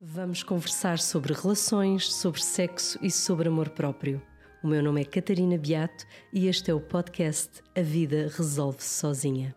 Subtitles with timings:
[0.00, 4.22] Vamos conversar sobre relações, sobre sexo e sobre amor próprio.
[4.62, 9.56] O meu nome é Catarina Beato e este é o podcast A Vida Resolve-se Sozinha.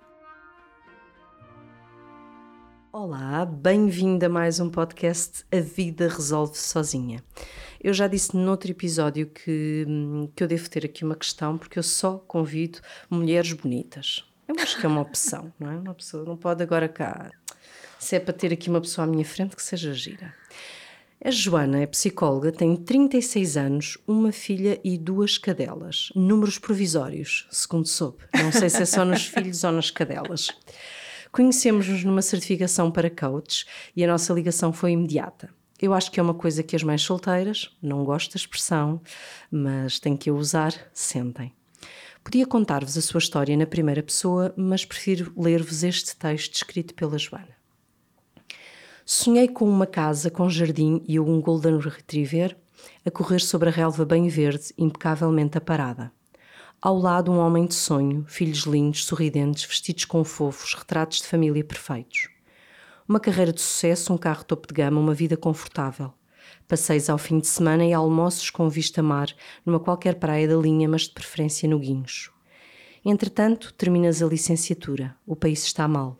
[2.92, 7.24] Olá, bem-vindo a mais um podcast A Vida Resolve-se Sozinha.
[7.80, 9.86] Eu já disse noutro episódio que,
[10.36, 12.80] que eu devo ter aqui uma questão, porque eu só convido
[13.12, 14.26] mulheres bonitas.
[14.48, 15.78] Eu acho que é uma opção, não é?
[15.78, 17.30] Uma pessoa não pode agora cá.
[18.02, 20.34] Se é para ter aqui uma pessoa à minha frente, que seja gira.
[21.24, 26.10] A Joana é psicóloga, tem 36 anos, uma filha e duas cadelas.
[26.16, 28.18] Números provisórios, segundo soube.
[28.34, 30.48] Não sei se é só nos filhos ou nas cadelas.
[31.32, 35.54] Conhecemos-nos numa certificação para coach e a nossa ligação foi imediata.
[35.80, 39.00] Eu acho que é uma coisa que as mães solteiras, não gosto da expressão,
[39.52, 41.54] mas têm que a usar, sentem.
[42.24, 47.20] Podia contar-vos a sua história na primeira pessoa, mas prefiro ler-vos este texto escrito pela
[47.20, 47.61] Joana.
[49.14, 52.58] Sonhei com uma casa com jardim e um Golden Retriever
[53.06, 56.14] a correr sobre a relva bem verde, impecavelmente aparada.
[56.82, 61.62] Ao lado, um homem de sonho, filhos lindos, sorridentes, vestidos com fofos, retratos de família
[61.62, 62.30] perfeitos.
[63.06, 66.14] Uma carreira de sucesso, um carro topo de gama, uma vida confortável.
[66.66, 69.28] Passeios ao fim de semana e almoços com vista mar,
[69.66, 72.34] numa qualquer praia da linha, mas de preferência no Guincho.
[73.04, 75.14] Entretanto, terminas a licenciatura.
[75.28, 76.18] O país está mal.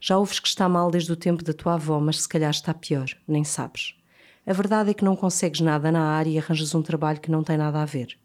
[0.00, 2.72] Já ouves que está mal desde o tempo da tua avó, mas se calhar está
[2.72, 3.94] pior, nem sabes.
[4.46, 7.44] A verdade é que não consegues nada na área e arranjas um trabalho que não
[7.44, 8.18] tem nada a ver.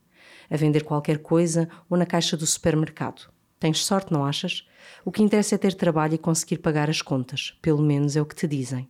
[0.49, 3.29] A vender qualquer coisa ou na caixa do supermercado.
[3.59, 4.65] Tens sorte, não achas?
[5.03, 8.25] O que interessa é ter trabalho e conseguir pagar as contas, pelo menos é o
[8.25, 8.89] que te dizem.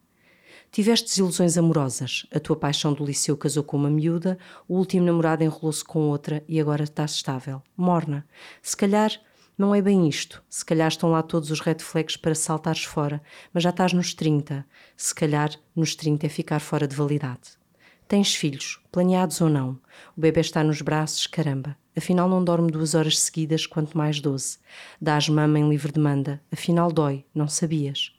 [0.72, 2.28] Tiveste desilusões amorosas.
[2.33, 6.44] A tua paixão do liceu casou com uma miúda, o último namorado enrolou-se com outra
[6.47, 7.63] e agora estás estável.
[7.78, 8.28] Morna.
[8.61, 9.11] Se calhar
[9.57, 10.43] não é bem isto.
[10.49, 13.21] Se calhar estão lá todos os red flags para saltares fora,
[13.53, 14.65] mas já estás nos 30.
[14.97, 17.57] Se calhar nos 30 é ficar fora de validade.
[18.07, 19.79] Tens filhos, planeados ou não.
[20.15, 21.75] O bebê está nos braços, caramba.
[21.97, 24.59] Afinal não dorme duas horas seguidas, quanto mais doze.
[25.01, 26.41] Dás mama em livre demanda.
[26.51, 28.13] Afinal dói, não sabias.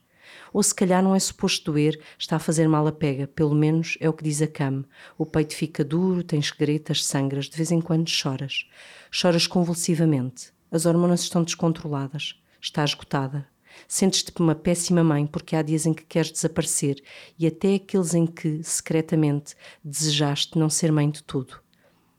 [0.53, 3.97] Ou se calhar não é suposto doer, está a fazer mal a pega, pelo menos
[4.01, 4.85] é o que diz a cama.
[5.19, 8.67] O peito fica duro, tens gretas, sangras, de vez em quando choras.
[9.11, 10.56] Choras convulsivamente.
[10.71, 12.41] As hormonas estão descontroladas.
[12.61, 13.47] Está esgotada.
[13.87, 17.03] Sentes-te uma péssima mãe porque há dias em que queres desaparecer
[17.39, 21.61] e até aqueles em que, secretamente, desejaste não ser mãe de tudo.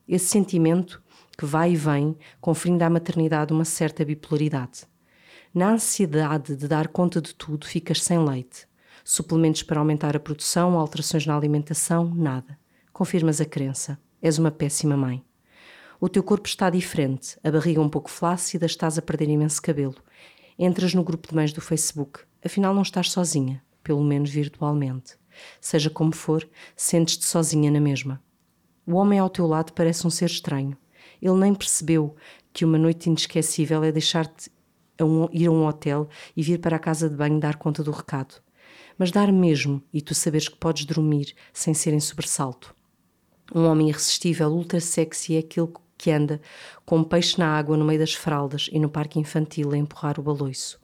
[0.08, 1.02] Esse sentimento,
[1.38, 4.86] que vai e vem, conferindo à maternidade uma certa bipolaridade.
[5.54, 8.68] Na ansiedade de dar conta de tudo, ficas sem leite.
[9.04, 12.58] Suplementos para aumentar a produção, alterações na alimentação, nada.
[12.92, 14.00] Confirmas a crença.
[14.22, 15.24] És uma péssima mãe.
[16.00, 19.96] O teu corpo está diferente, a barriga um pouco flácida, estás a perder imenso cabelo.
[20.58, 22.20] Entras no grupo de mães do Facebook.
[22.46, 25.16] Afinal, não estás sozinha, pelo menos virtualmente.
[25.60, 28.22] Seja como for, sentes-te sozinha na mesma.
[28.86, 30.78] O homem ao teu lado parece um ser estranho.
[31.20, 32.16] Ele nem percebeu
[32.54, 34.52] que uma noite inesquecível é deixar-te
[35.02, 37.90] um, ir a um hotel e vir para a casa de banho dar conta do
[37.92, 38.36] recado.
[39.00, 42.76] Mas dar mesmo e tu saberes que podes dormir sem ser em sobressalto.
[43.54, 46.40] Um homem irresistível, ultra sexy, é aquele que anda
[46.86, 50.20] com um peixe na água no meio das fraldas e no parque infantil a empurrar
[50.20, 50.80] o baloiço.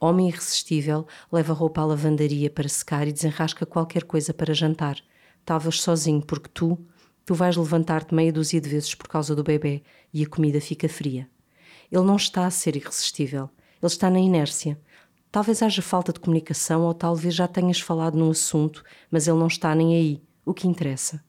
[0.00, 4.98] Homem irresistível leva roupa à lavandaria para secar e desenrasca qualquer coisa para jantar.
[5.44, 6.78] Talvez sozinho, porque tu,
[7.24, 10.88] tu vais levantar-te meia dúzia de vezes por causa do bebê e a comida fica
[10.88, 11.28] fria.
[11.90, 13.48] Ele não está a ser irresistível,
[13.82, 14.78] ele está na inércia.
[15.30, 19.46] Talvez haja falta de comunicação ou talvez já tenhas falado num assunto, mas ele não
[19.46, 20.22] está nem aí.
[20.44, 21.22] O que interessa?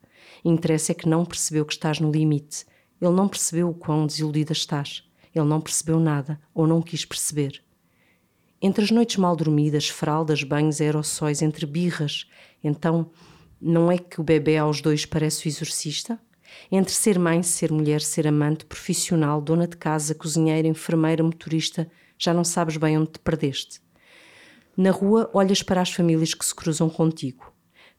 [0.44, 2.66] Interessa é que não percebeu que estás no limite
[3.02, 5.04] ele não percebeu o quão desiludida estás.
[5.34, 7.64] Ele não percebeu nada ou não quis perceber.
[8.62, 12.28] Entre as noites mal dormidas, fraldas, banhos, aerossóis, entre birras,
[12.64, 13.12] então
[13.62, 16.20] não é que o bebê aos dois parece o exorcista?
[16.72, 22.34] Entre ser mãe, ser mulher, ser amante, profissional, dona de casa, cozinheira, enfermeira, motorista, já
[22.34, 23.80] não sabes bem onde te perdeste.
[24.76, 27.52] Na rua, olhas para as famílias que se cruzam contigo.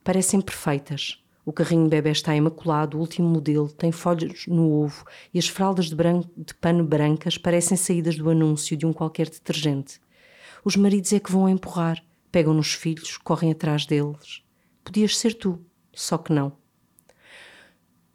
[0.02, 5.38] Parecem perfeitas, o carrinho bebê está imaculado, o último modelo, tem folhas no ovo e
[5.38, 9.98] as fraldas de, branco, de pano brancas parecem saídas do anúncio de um qualquer detergente.
[10.62, 14.42] Os maridos é que vão empurrar, pegam nos filhos, correm atrás deles.
[14.84, 15.58] Podias ser tu,
[15.94, 16.52] só que não.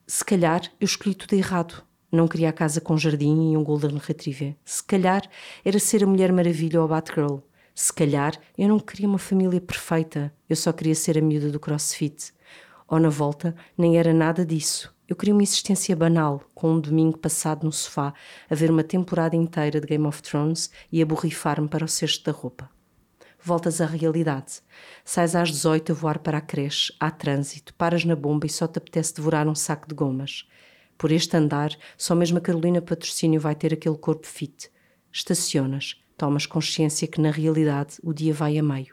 [0.06, 1.84] Se calhar eu escolhi tudo errado.
[2.12, 4.56] Não queria a casa com jardim e um Golden Retriever.
[4.64, 5.28] Se calhar
[5.66, 7.40] era ser a Mulher Maravilha ou a Batgirl.
[7.74, 10.32] Se calhar eu não queria uma família perfeita.
[10.48, 12.32] Eu só queria ser a miúda do crossfit
[12.94, 14.94] ou na volta, nem era nada disso.
[15.10, 18.14] Eu queria uma existência banal, com um domingo passado no sofá,
[18.48, 22.24] a ver uma temporada inteira de Game of Thrones e a borrifar-me para o cesto
[22.24, 22.70] da roupa.
[23.42, 24.62] voltas à realidade.
[25.04, 28.68] Sais às 18 a voar para a creche, há trânsito, paras na bomba e só
[28.68, 30.48] te apetece devorar um saco de gomas.
[30.96, 34.70] Por este andar, só mesmo a Carolina Patrocínio vai ter aquele corpo fit.
[35.12, 38.93] Estacionas, tomas consciência que na realidade o dia vai a meio.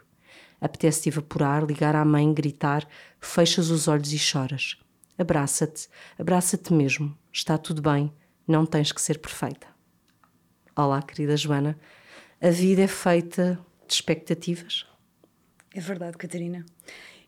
[0.61, 2.87] Apetece-te evaporar, ligar à mãe, gritar,
[3.19, 4.77] fechas os olhos e choras.
[5.17, 7.17] Abraça-te, abraça-te mesmo.
[7.33, 8.13] Está tudo bem,
[8.47, 9.67] não tens que ser perfeita.
[10.75, 11.77] Olá, querida Joana.
[12.39, 14.85] A vida é feita de expectativas?
[15.73, 16.63] É verdade, Catarina.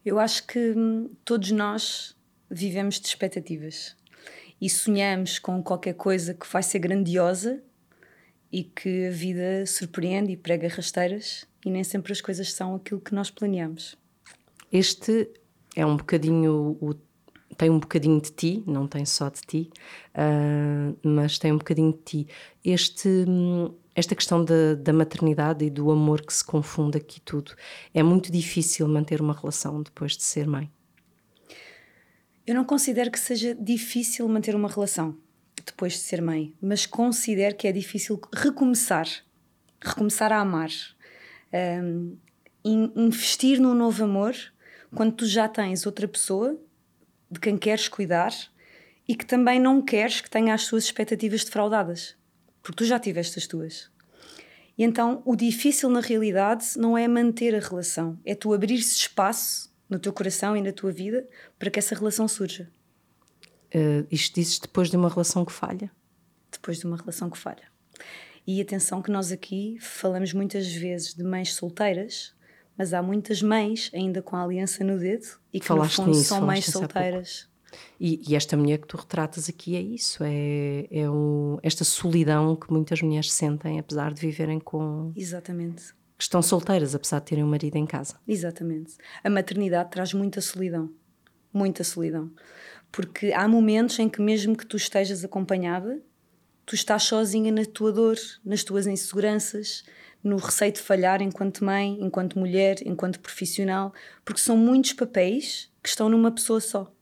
[0.06, 2.16] Eu acho que hum, todos nós
[2.52, 3.96] vivemos de expectativas
[4.62, 7.64] e sonhamos com qualquer coisa que vai ser grandiosa
[8.54, 13.02] e que a vida surpreende e prega rasteiras e nem sempre as coisas são aquilo
[13.02, 13.98] que nós planeamos.
[14.72, 15.28] Este
[15.76, 16.94] é um bocadinho o
[17.58, 19.70] tem um bocadinho de ti, não tem só de ti,
[20.16, 22.28] uh, mas tem um bocadinho de ti.
[22.66, 23.26] Este,
[23.94, 27.54] esta questão da, da, maternidade e do amor que se confunde aqui tudo,
[27.94, 30.68] é muito difícil manter uma relação depois de ser mãe?
[32.46, 35.16] Eu não considero que seja difícil manter uma relação
[35.74, 39.08] depois de ser mãe, mas considero que é difícil recomeçar,
[39.82, 40.70] recomeçar a amar,
[41.84, 42.18] um,
[42.64, 44.36] investir num novo amor
[44.96, 46.58] quando tu já tens outra pessoa
[47.30, 48.32] de quem queres cuidar
[49.08, 52.16] e que também não queres que tenha as suas expectativas defraudadas,
[52.62, 53.92] porque tu já tiveste as tuas.
[54.78, 59.74] E então o difícil na realidade não é manter a relação, é tu abrir-se espaço
[59.90, 61.28] no teu coração e na tua vida
[61.58, 62.72] para que essa relação surja.
[63.74, 65.92] Uh, isto dizes depois de uma relação que falha?
[66.52, 67.74] Depois de uma relação que falha.
[68.46, 72.34] E atenção que nós aqui falamos muitas vezes de mães solteiras,
[72.78, 76.18] mas há muitas mães ainda com a aliança no dedo e que falaste no fundo
[76.18, 77.48] nisso, são mães solteiras.
[78.00, 82.56] E, e, esta mulher que tu retratas aqui é isso, é, é um, esta solidão
[82.56, 85.12] que muitas mulheres sentem, apesar de viverem com.
[85.16, 85.94] Exatamente.
[86.18, 88.16] Que estão solteiras, apesar de terem um marido em casa.
[88.28, 88.96] Exatamente.
[89.24, 90.92] A maternidade traz muita solidão.
[91.52, 92.32] Muita solidão.
[92.94, 96.00] Porque há momentos em que, mesmo que tu estejas acompanhada,
[96.64, 99.84] tu estás sozinha na tua dor, nas tuas inseguranças,
[100.24, 103.92] no receio de falhar enquanto mãe, enquanto mulher, enquanto profissional,
[104.24, 106.94] porque são muitos papéis que estão numa pessoa só.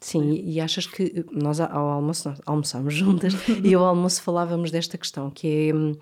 [0.00, 3.34] Sim, e achas que nós ao almoço, nós almoçámos juntas
[3.64, 5.96] e ao almoço falávamos desta questão, que é hum,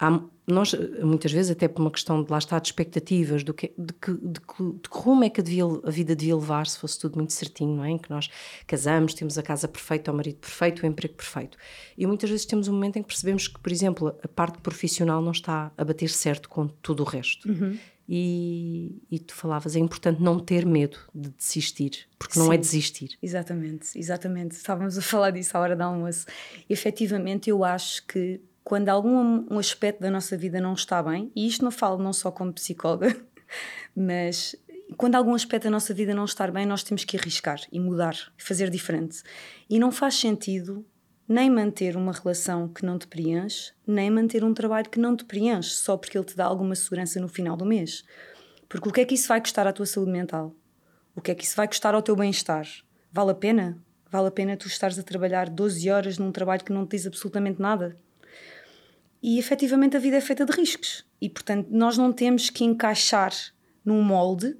[0.00, 3.72] há, nós muitas vezes até por uma questão de lá estar de expectativas do que,
[3.76, 6.78] de, que, de, que, de que rumo é que devia, a vida devia levar se
[6.78, 7.90] fosse tudo muito certinho, não é?
[7.90, 8.28] Em que nós
[8.66, 11.56] casamos, temos a casa perfeita, o marido perfeito, o emprego perfeito.
[11.96, 15.20] E muitas vezes temos um momento em que percebemos que, por exemplo, a parte profissional
[15.20, 17.48] não está a bater certo com tudo o resto.
[17.48, 17.78] Uhum.
[18.12, 22.56] E, e, tu falavas, é importante não ter medo de desistir, porque Sim, não é
[22.56, 23.16] desistir.
[23.22, 24.56] Exatamente, exatamente.
[24.56, 26.26] Estávamos a falar disso à hora do almoço.
[26.68, 31.30] E, efetivamente, eu acho que quando algum um aspecto da nossa vida não está bem,
[31.34, 33.16] e isto não falo não só como psicóloga,
[33.94, 34.56] mas
[34.96, 38.16] quando algum aspecto da nossa vida não está bem, nós temos que arriscar e mudar,
[38.36, 39.22] fazer diferente.
[39.68, 40.84] E não faz sentido
[41.28, 45.24] nem manter uma relação que não te preenche, nem manter um trabalho que não te
[45.24, 48.04] preenche, só porque ele te dá alguma segurança no final do mês.
[48.68, 50.54] Porque o que é que isso vai custar à tua saúde mental?
[51.14, 52.66] O que é que isso vai custar ao teu bem-estar?
[53.12, 53.78] Vale a pena?
[54.10, 57.06] Vale a pena tu estares a trabalhar 12 horas num trabalho que não te diz
[57.06, 57.96] absolutamente nada?
[59.22, 61.04] E efetivamente a vida é feita de riscos.
[61.20, 63.32] E portanto, nós não temos que encaixar
[63.84, 64.56] num molde,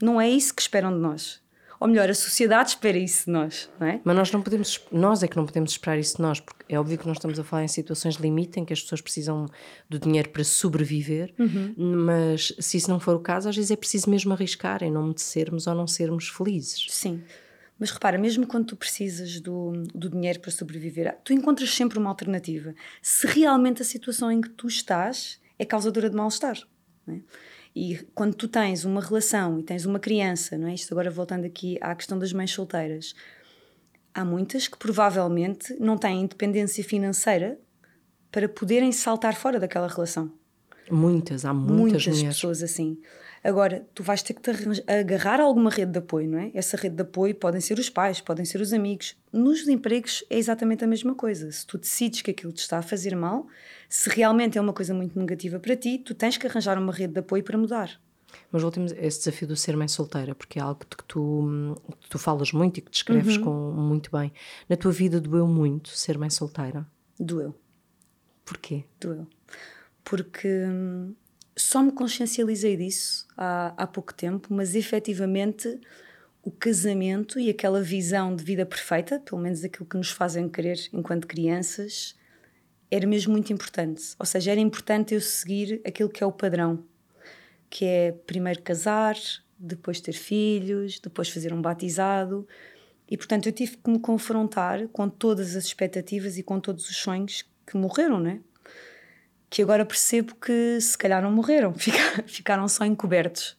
[0.00, 1.42] não é isso que esperam de nós.
[1.80, 4.00] Ou melhor, a sociedade espera isso de nós, não é?
[4.04, 6.78] Mas nós não podemos, nós é que não podemos esperar isso de nós, porque é
[6.78, 9.46] óbvio que nós estamos a falar em situações de limite em que as pessoas precisam
[9.88, 11.74] do dinheiro para sobreviver, uhum.
[11.76, 15.12] mas se isso não for o caso, às vezes é preciso mesmo arriscar em não
[15.12, 16.86] de sermos ou não sermos felizes.
[16.88, 17.22] Sim.
[17.78, 22.10] Mas repara, mesmo quando tu precisas do, do dinheiro para sobreviver, tu encontras sempre uma
[22.10, 22.74] alternativa.
[23.02, 26.56] Se realmente a situação em que tu estás é causadora de mal-estar.
[27.08, 27.18] É?
[27.74, 30.74] E quando tu tens uma relação e tens uma criança, não é?
[30.74, 33.14] Isto agora voltando aqui à questão das mães solteiras,
[34.14, 37.58] há muitas que provavelmente não têm independência financeira
[38.30, 40.32] para poderem saltar fora daquela relação.
[40.90, 42.98] Muitas, há muitas, muitas pessoas assim.
[43.42, 44.50] Agora, tu vais ter que te
[44.90, 46.50] agarrar a alguma rede de apoio, não é?
[46.54, 49.16] Essa rede de apoio podem ser os pais, podem ser os amigos.
[49.30, 51.52] Nos empregos é exatamente a mesma coisa.
[51.52, 53.46] Se tu decides que aquilo te está a fazer mal,
[53.86, 57.12] se realmente é uma coisa muito negativa para ti, tu tens que arranjar uma rede
[57.12, 58.00] de apoio para mudar.
[58.50, 62.08] Mas voltemos a esse desafio do ser mãe solteira, porque é algo que tu, que
[62.08, 63.44] tu falas muito e que descreves uhum.
[63.44, 64.32] com, muito bem.
[64.68, 66.86] Na tua vida doeu muito ser mãe solteira?
[67.20, 67.54] Doeu.
[68.44, 68.84] Porquê?
[68.98, 69.26] Doeu.
[70.04, 71.14] Porque hum,
[71.56, 75.80] só me consciencializei disso há, há pouco tempo, mas efetivamente
[76.42, 80.78] o casamento e aquela visão de vida perfeita, pelo menos aquilo que nos fazem querer
[80.92, 82.14] enquanto crianças,
[82.90, 84.14] era mesmo muito importante.
[84.18, 86.84] Ou seja, era importante eu seguir aquilo que é o padrão,
[87.70, 89.16] que é primeiro casar,
[89.58, 92.46] depois ter filhos, depois fazer um batizado.
[93.10, 96.96] E portanto eu tive que me confrontar com todas as expectativas e com todos os
[96.96, 98.40] sonhos que morreram, né?
[99.48, 101.74] Que agora percebo que se calhar não morreram,
[102.26, 103.56] ficaram só encobertos.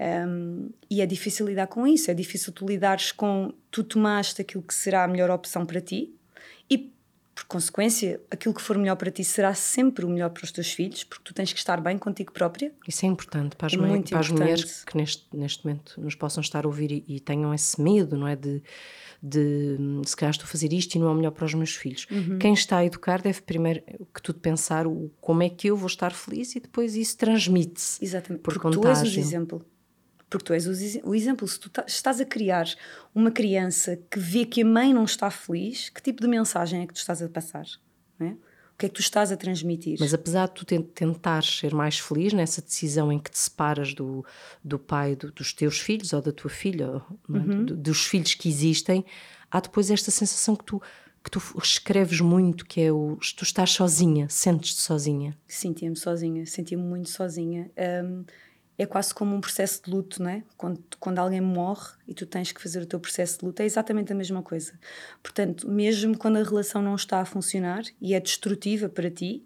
[0.00, 4.62] Um, e é difícil lidar com isso, é difícil tu lidares com tu tomaste aquilo
[4.62, 6.14] que será a melhor opção para ti
[6.70, 6.90] e
[7.34, 10.72] por consequência, aquilo que for melhor para ti será sempre o melhor para os teus
[10.72, 12.72] filhos, porque tu tens que estar bem contigo própria.
[12.88, 16.14] Isso é importante para as, é mãe, para as mulheres que neste, neste momento nos
[16.14, 18.36] possam estar a ouvir e, e tenham esse medo, não é?
[18.36, 18.62] De,
[19.22, 21.74] de se calhar estou a fazer isto e não é o melhor para os meus
[21.74, 22.06] filhos.
[22.10, 22.38] Uhum.
[22.38, 23.82] Quem está a educar deve primeiro
[24.14, 28.02] que tudo pensar o, como é que eu vou estar feliz e depois isso transmite-se.
[28.04, 29.02] Exatamente, por porque contagem.
[29.02, 29.66] tu és o exemplo
[30.30, 30.66] porque tu és
[31.04, 31.48] o, exemplo.
[31.48, 32.66] Se tu estás a criar
[33.12, 36.86] uma criança que vê que a mãe não está feliz, que tipo de mensagem é
[36.86, 37.66] que tu estás a passar?
[38.16, 38.36] Não é?
[38.80, 39.98] O que é que tu estás a transmitir?
[40.00, 44.24] Mas apesar de tu tentares ser mais feliz nessa decisão em que te separas do,
[44.64, 47.30] do pai do, dos teus filhos ou da tua filha, é?
[47.30, 47.66] uhum.
[47.66, 49.04] dos filhos que existem,
[49.50, 50.80] há depois esta sensação que tu
[51.22, 55.36] que tu escreves muito, que é o tu estás sozinha, sentes-te sozinha.
[55.46, 57.70] Sentia-me sozinha, sentia-me muito sozinha.
[58.02, 58.24] Um,
[58.82, 60.42] é quase como um processo de luto, não é?
[60.56, 63.66] Quando, quando alguém morre e tu tens que fazer o teu processo de luto, é
[63.66, 64.72] exatamente a mesma coisa.
[65.22, 69.44] Portanto, mesmo quando a relação não está a funcionar e é destrutiva para ti,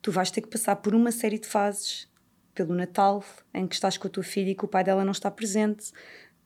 [0.00, 2.06] tu vais ter que passar por uma série de fases.
[2.54, 5.12] Pelo Natal, em que estás com a tua filha e que o pai dela não
[5.12, 5.92] está presente,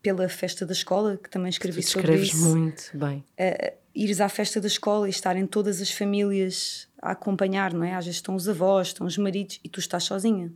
[0.03, 2.37] pela festa da escola, que também escrevi sobre isso.
[2.49, 3.25] muito bem.
[3.39, 7.95] Uh, ires à festa da escola e estarem todas as famílias a acompanhar, não é?
[7.95, 10.53] Às vezes estão os avós, estão os maridos e tu estás sozinha.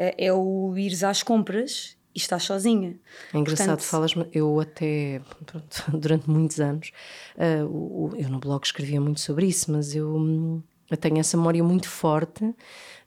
[0.00, 2.96] É, é o ires às compras e estás sozinha.
[3.34, 5.20] É engraçado, Portanto, falas eu até
[5.92, 6.92] durante muitos anos,
[7.36, 11.88] uh, eu no blog escrevia muito sobre isso, mas eu, eu, tenho essa memória muito
[11.88, 12.44] forte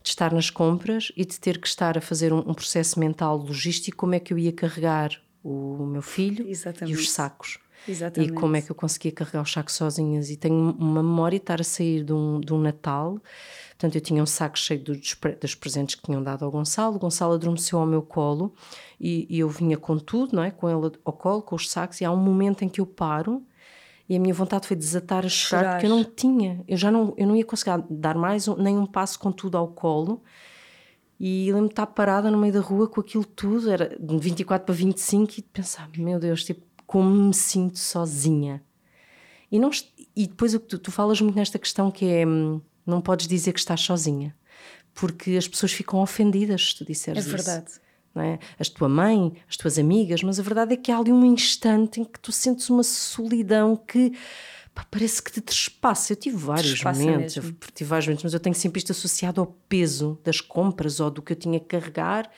[0.02, 3.38] de estar nas compras e de ter que estar a fazer um, um processo mental
[3.38, 6.94] logístico, como é que eu ia carregar o meu filho Exatamente.
[6.94, 7.58] e os sacos.
[7.88, 8.32] Exatamente.
[8.32, 10.30] E como é que eu conseguia carregar os sacos sozinhas.
[10.30, 13.20] E tenho uma memória de estar a sair de um, de um Natal
[13.82, 16.94] Portanto, eu tinha um saco cheio dos, dos presentes que tinham dado ao Gonçalo.
[16.94, 18.54] O Gonçalo adormeceu ao meu colo
[19.00, 20.52] e, e, eu vinha com tudo, não é?
[20.52, 22.00] Com ele ao colo, com os sacos.
[22.00, 23.42] E há um momento em que eu paro
[24.08, 25.72] e a minha vontade foi desatar a chorar, chorar.
[25.72, 28.86] porque eu não tinha, eu já não, eu não ia conseguir dar mais nem um
[28.86, 30.22] passo com tudo ao colo.
[31.18, 34.64] E lembro-me de estar parada no meio da rua com aquilo tudo, era de 24
[34.64, 36.62] para 25, e de pensar: meu Deus, tipo,
[36.92, 38.62] como me sinto sozinha.
[39.50, 39.70] E, não,
[40.14, 43.26] e depois o que tu, tu falas muito nesta questão que é hum, não podes
[43.26, 44.36] dizer que estás sozinha,
[44.92, 47.34] porque as pessoas ficam ofendidas se tu disseres isso.
[47.34, 47.70] É verdade.
[47.70, 47.80] Isso,
[48.14, 48.38] não é?
[48.58, 51.98] As tua mãe, as tuas amigas, mas a verdade é que há ali um instante
[51.98, 54.12] em que tu sentes uma solidão que
[54.74, 56.12] pá, parece que te trespassa.
[56.12, 59.46] Eu tive vários momentos, eu tive vários momentos, mas eu tenho sempre isto associado ao
[59.66, 62.30] peso das compras ou do que eu tinha que carregar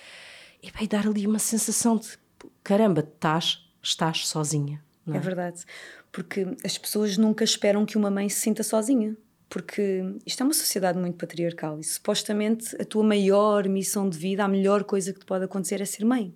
[0.62, 2.23] e vai dar ali uma sensação de
[2.62, 4.82] caramba, estás, estás sozinha.
[5.06, 5.16] É?
[5.16, 5.64] é verdade,
[6.10, 9.16] porque as pessoas nunca esperam que uma mãe se sinta sozinha
[9.54, 14.42] porque isto é uma sociedade muito patriarcal e supostamente a tua maior missão de vida,
[14.42, 16.34] a melhor coisa que te pode acontecer é ser mãe.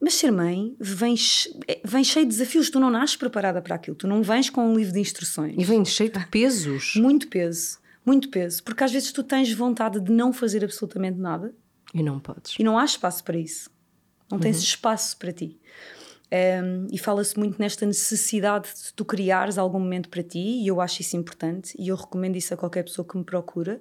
[0.00, 1.14] Mas ser mãe vem,
[1.66, 4.66] é, vem cheio de desafios, tu não nasces preparada para aquilo, tu não vens com
[4.66, 5.54] um livro de instruções.
[5.58, 6.94] E vem cheio de pesos.
[6.96, 11.52] Muito peso, muito peso, porque às vezes tu tens vontade de não fazer absolutamente nada.
[11.92, 12.54] E não podes.
[12.58, 13.70] E não há espaço para isso.
[14.30, 14.62] Não tens uhum.
[14.62, 15.58] espaço para ti.
[16.30, 20.80] Um, e fala-se muito nesta necessidade de tu criares algum momento para ti, e eu
[20.80, 23.80] acho isso importante, e eu recomendo isso a qualquer pessoa que me procura.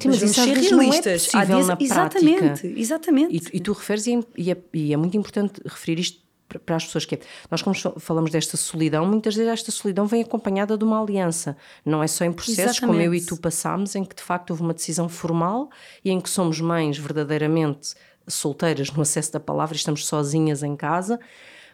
[0.00, 1.32] Sim, mas, mas isso ser realistas.
[1.32, 2.80] Não é possível na exatamente, prática.
[2.80, 3.50] Exatamente.
[3.52, 6.24] E, e tu referes, e é, e é muito importante referir isto
[6.64, 7.20] para as pessoas que é,
[7.50, 12.02] nós como falamos desta solidão, muitas vezes esta solidão vem acompanhada de uma aliança, não
[12.02, 12.86] é só em processos Exatamente.
[12.86, 15.70] como eu e tu passámos, em que de facto houve uma decisão formal
[16.04, 17.94] e em que somos mães verdadeiramente
[18.26, 21.18] solteiras no acesso da palavra, estamos sozinhas em casa,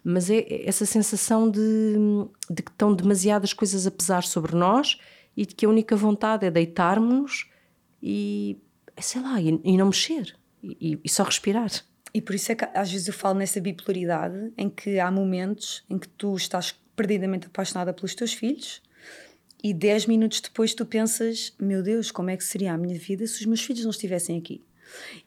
[0.04, 1.95] mas é essa sensação de,
[2.49, 4.99] de que estão demasiadas coisas a pesar sobre nós
[5.37, 7.50] e de que a única vontade é deitarmos-nos
[8.02, 8.59] e,
[9.00, 11.71] sei lá, e, e não mexer e, e, só respirar.
[12.12, 15.85] E por isso é que às vezes eu falo nessa bipolaridade em que há momentos
[15.88, 18.83] em que tu estás perdidamente apaixonada pelos teus filhos
[19.62, 23.26] e 10 minutos depois tu pensas: meu Deus, como é que seria a minha vida
[23.26, 24.62] se os meus filhos não estivessem aqui?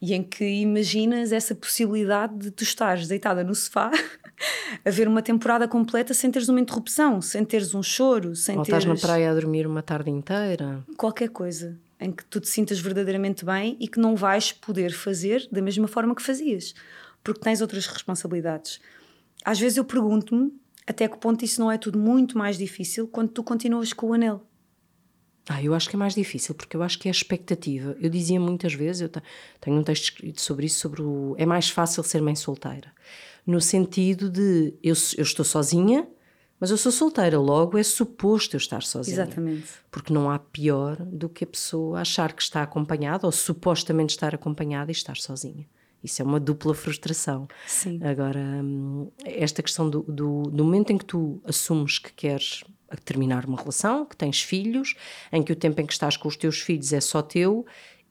[0.02, 3.92] E em que imaginas essa possibilidade de tu estares deitada no sofá
[4.84, 8.64] a ver uma temporada completa sem teres uma interrupção, sem teres um choro, sem Ou
[8.64, 8.84] teres...
[8.84, 10.84] estás na praia a dormir uma tarde inteira.
[10.98, 15.48] Qualquer coisa em que tu te sintas verdadeiramente bem e que não vais poder fazer
[15.52, 16.74] da mesma forma que fazias,
[17.24, 18.82] porque tens outras responsabilidades.
[19.46, 20.52] Às vezes eu pergunto-me
[20.86, 24.14] até que ponto isso não é tudo muito mais difícil quando tu continuas com o
[24.14, 24.46] anel.
[25.48, 27.98] Ah, eu acho que é mais difícil, porque eu acho que é a expectativa.
[28.00, 29.10] Eu dizia muitas vezes, eu
[29.60, 31.36] tenho um texto escrito sobre isso, sobre o.
[31.38, 32.94] É mais fácil ser mãe solteira.
[33.46, 36.08] No sentido de eu, eu estou sozinha,
[36.60, 39.16] mas eu sou solteira, logo é suposto eu estar sozinha.
[39.16, 39.68] Exatamente.
[39.92, 44.34] Porque não há pior do que a pessoa achar que está acompanhada ou supostamente estar
[44.34, 45.68] acompanhada e estar sozinha.
[46.04, 47.48] Isso é uma dupla frustração.
[47.66, 48.00] Sim.
[48.04, 52.64] Agora, hum, esta questão do, do, do momento em que tu assumes que queres
[53.06, 54.96] terminar uma relação, que tens filhos,
[55.32, 57.66] em que o tempo em que estás com os teus filhos é só teu,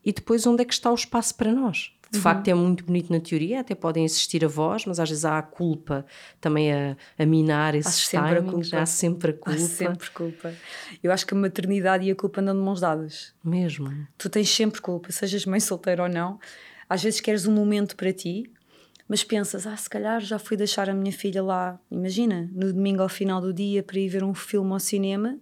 [0.04, 1.92] e depois onde é que está o espaço para nós?
[2.12, 2.22] De uhum.
[2.22, 5.42] facto é muito bonito na teoria, até podem existir avós, mas às vezes há a
[5.42, 6.04] culpa
[6.42, 9.50] também a, a minar esses há timings, há sempre a culpa.
[9.52, 10.54] Há sempre culpa.
[11.02, 13.34] Eu acho que a maternidade e a culpa andam de mãos dadas.
[13.42, 13.90] Mesmo.
[14.18, 16.38] Tu tens sempre culpa, sejas mãe solteira ou não.
[16.86, 18.44] Às vezes queres um momento para ti,
[19.08, 23.00] mas pensas, ah, se calhar já fui deixar a minha filha lá, imagina, no domingo
[23.00, 25.38] ao final do dia para ir ver um filme ao cinema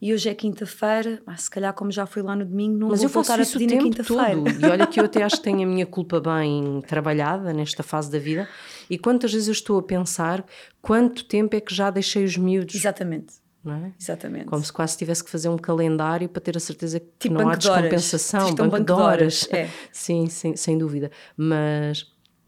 [0.00, 3.00] e hoje é quinta-feira, ah, se calhar como já fui lá no domingo, não Mas
[3.00, 4.32] vou eu voltar a pedir na quinta-feira.
[4.58, 8.10] E olha que eu até acho que tenho a minha culpa bem trabalhada nesta fase
[8.10, 8.48] da vida.
[8.88, 10.44] E quantas vezes eu estou a pensar
[10.80, 12.74] quanto tempo é que já deixei os miúdos.
[12.74, 13.34] Exatamente.
[13.62, 13.92] Não é?
[14.00, 14.46] Exatamente.
[14.46, 17.50] Como se quase tivesse que fazer um calendário para ter a certeza que tipo não
[17.50, 18.46] há descompensação.
[18.46, 19.48] Tipo banco, banco de horas.
[19.52, 19.68] É.
[19.92, 21.10] sim, sim, sem dúvida.
[21.36, 22.06] Mas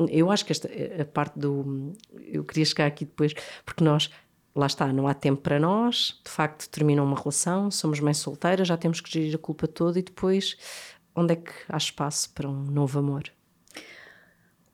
[0.09, 1.93] eu acho que esta a parte do.
[2.19, 4.11] Eu queria chegar aqui depois, porque nós
[4.55, 8.69] lá está, não há tempo para nós, de facto termina uma relação, somos mães solteiras,
[8.69, 10.57] já temos que gerir a culpa toda e depois
[11.15, 13.25] onde é que há espaço para um novo amor?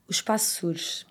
[0.09, 1.07] O espaço surge,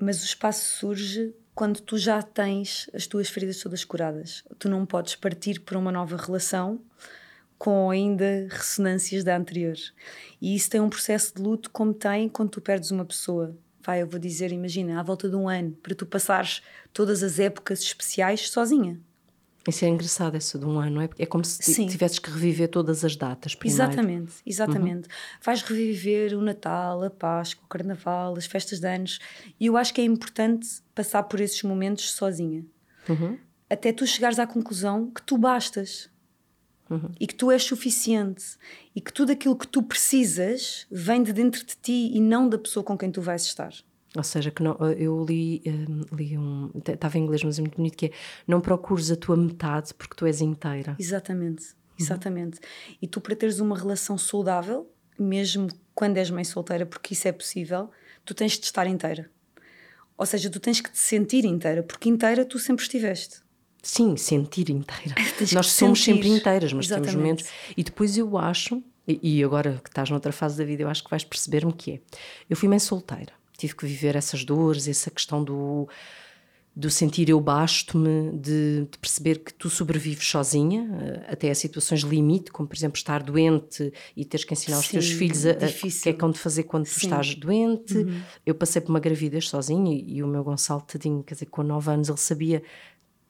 [0.00, 4.44] mas o espaço surge quando tu já tens as tuas feridas todas curadas.
[4.58, 6.80] Tu não podes partir para uma nova relação
[7.58, 9.76] com ainda ressonâncias da anterior.
[10.40, 14.02] E isso tem um processo de luto como tem quando tu perdes uma pessoa vai,
[14.02, 16.62] eu vou dizer, imagina, à volta de um ano, para tu passares
[16.92, 19.00] todas as épocas especiais sozinha.
[19.68, 21.08] Isso é engraçado, essa de um ano, é?
[21.18, 21.86] É como se Sim.
[21.86, 23.82] tivesses que reviver todas as datas primeiro.
[23.82, 25.08] Exatamente, exatamente.
[25.08, 25.14] Uhum.
[25.44, 29.20] Vais reviver o Natal, a Páscoa, o Carnaval, as festas de anos.
[29.60, 32.64] E eu acho que é importante passar por esses momentos sozinha.
[33.08, 33.38] Uhum.
[33.70, 36.10] Até tu chegares à conclusão que tu bastas.
[36.90, 37.10] Uhum.
[37.18, 38.56] E que tu és suficiente
[38.94, 42.58] e que tudo aquilo que tu precisas vem de dentro de ti e não da
[42.58, 43.72] pessoa com quem tu vais estar.
[44.14, 46.70] Ou seja, que não, eu li, um, li um.
[46.86, 48.12] Estava em inglês, mas é muito bonito que é
[48.46, 50.94] não procures a tua metade porque tu és inteira.
[50.98, 51.96] Exatamente, uhum.
[51.98, 52.56] exatamente.
[52.58, 52.96] Uhum.
[53.00, 57.32] E tu, para teres uma relação saudável, mesmo quando és mãe solteira, porque isso é
[57.32, 57.90] possível,
[58.24, 59.30] tu tens de estar inteira.
[60.16, 63.41] Ou seja, tu tens que te sentir inteira, porque inteira tu sempre estiveste.
[63.82, 65.14] Sim, sentir inteira.
[65.52, 66.22] Nós somos sentir.
[66.22, 67.10] sempre inteiras, mas Exatamente.
[67.10, 67.46] temos momentos.
[67.76, 71.10] E depois eu acho, e, agora que estás noutra fase da vida, eu acho que
[71.10, 72.00] vais perceber-me que é.
[72.48, 75.88] Eu fui mãe solteira, tive que viver essas dores, essa questão do
[76.74, 82.00] do sentir eu basto-me, de, de, perceber que tu sobrevives sozinha, eh, até a situações
[82.00, 85.50] limite, como por exemplo estar doente e teres que ensinar Sim, os teus filhos a,
[85.50, 86.92] a, o que é que hão de fazer quando Sim.
[86.92, 87.98] tu estás doente.
[87.98, 88.22] Uhum.
[88.46, 91.62] Eu passei por uma gravidez sozinha e, e, o meu Gonçalo, tadinho, quer dizer, com
[91.62, 92.62] 9 anos ele sabia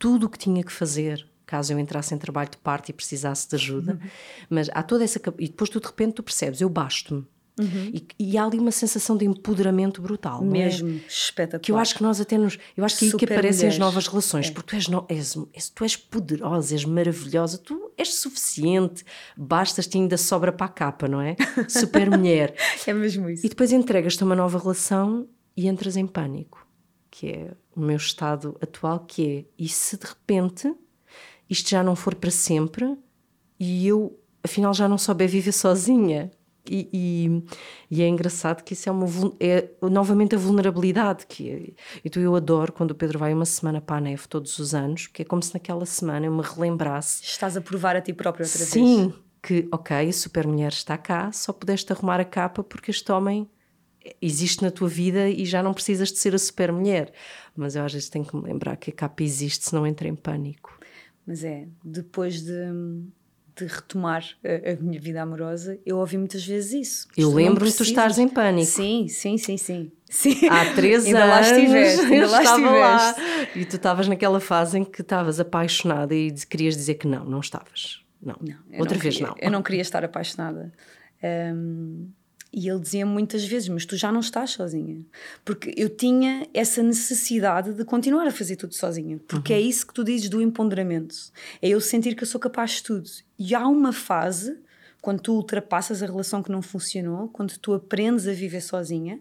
[0.02, 3.48] tudo o que tinha que fazer caso eu entrasse em trabalho de parte e precisasse
[3.48, 3.92] de ajuda.
[3.92, 4.10] Uhum.
[4.50, 5.20] Mas há toda essa.
[5.38, 7.24] E depois tu de repente tu percebes, eu basto-me.
[7.60, 7.92] Uhum.
[7.94, 10.42] E, e, há ali uma sensação de empoderamento brutal.
[10.42, 11.00] Mesmo, é?
[11.06, 11.60] espetacular.
[11.60, 12.58] Que eu acho que nós até nos.
[12.76, 13.74] Eu acho que Super aí que aparecem mulheres.
[13.74, 14.50] as novas relações, é.
[14.50, 19.04] porque tu és, no, és, és, tu és poderosa, és maravilhosa, tu és suficiente,
[19.36, 21.36] bastas-te ainda sobra para a capa, não é?
[21.68, 22.56] Super mulher.
[22.84, 23.46] é mesmo isso.
[23.46, 26.66] E depois entregas-te a uma nova relação e entras em pânico
[27.12, 30.72] que é o meu estado atual, que é e se de repente
[31.48, 32.96] isto já não for para sempre
[33.58, 36.30] e eu afinal já não souber viver sozinha.
[36.70, 37.44] E, e,
[37.90, 39.06] e, é engraçado que isso é, uma,
[39.40, 41.72] é novamente a vulnerabilidade que é,
[42.04, 45.08] então eu adoro quando o Pedro vai uma semana para a neve todos os anos,
[45.08, 47.24] que é como se naquela semana eu me relembrasse.
[47.24, 49.14] Estás a provar a ti própria outra Sim, vez.
[49.14, 53.10] Sim, que ok, a super mulher está cá, só pudeste arrumar a capa porque este
[53.10, 53.50] homem
[54.20, 57.12] existe na tua vida e já não precisas de ser a super mulher.
[57.56, 60.14] Mas eu às vezes tenho que me lembrar que a capa existe, senão entra em
[60.14, 60.78] pânico.
[61.26, 62.52] Mas é, depois de,
[63.56, 67.08] de retomar a, a, minha vida amorosa, eu ouvi muitas vezes isso.
[67.16, 68.66] Eu lembro-me de tu estares em pânico.
[68.66, 69.92] Sim, sim, sim, sim.
[70.08, 70.48] sim.
[70.48, 71.30] Há três ainda anos.
[71.30, 73.20] Lá estiveste, ainda lá estava estiveste.
[73.20, 73.48] lá.
[73.54, 77.40] E tu estavas naquela fase em que estavas apaixonada e querias dizer que não, não
[77.40, 78.02] estavas.
[78.20, 79.36] Não, não outra não vez queria, não.
[79.38, 80.72] Eu não queria estar apaixonada.
[81.22, 82.08] Um,
[82.52, 85.00] e ele dizia muitas vezes: Mas tu já não estás sozinha.
[85.44, 89.18] Porque eu tinha essa necessidade de continuar a fazer tudo sozinha.
[89.26, 89.58] Porque uhum.
[89.58, 91.14] é isso que tu dizes do empoderamento.
[91.62, 93.08] É eu sentir que eu sou capaz de tudo.
[93.38, 94.58] E há uma fase,
[95.00, 99.18] quando tu ultrapassas a relação que não funcionou, quando tu aprendes a viver sozinha,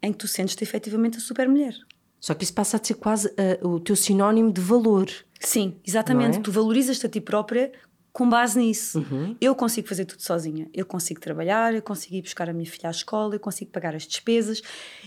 [0.00, 1.74] em que tu sentes-te efetivamente a super mulher.
[2.20, 5.10] Só que isso passa a ser quase uh, o teu sinónimo de valor.
[5.40, 6.38] Sim, exatamente.
[6.38, 6.40] É?
[6.40, 7.72] Tu valorizas-te a ti própria
[8.16, 9.00] com base nisso.
[9.00, 9.36] Uhum.
[9.38, 10.66] Eu consigo fazer tudo sozinha.
[10.72, 13.94] Eu consigo trabalhar, eu consigo ir buscar a minha filha à escola, eu consigo pagar
[13.94, 14.62] as despesas,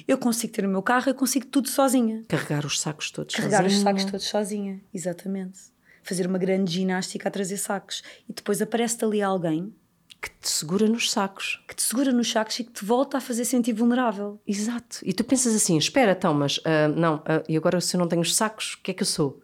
[0.08, 2.24] eu consigo ter o meu carro, eu consigo tudo sozinha.
[2.28, 3.78] Carregar os sacos todos Carregar sozinha.
[3.78, 5.60] os sacos todos sozinha, exatamente.
[6.04, 8.04] Fazer uma grande ginástica a trazer sacos.
[8.30, 9.74] E depois aparece-te ali alguém
[10.22, 11.64] que te segura nos sacos.
[11.68, 14.40] Que te segura nos sacos e que te volta a fazer sentir vulnerável.
[14.46, 15.00] Exato.
[15.02, 18.08] E tu pensas assim: espera, então, mas uh, não, uh, e agora se eu não
[18.08, 19.42] tenho os sacos, o que é que eu sou?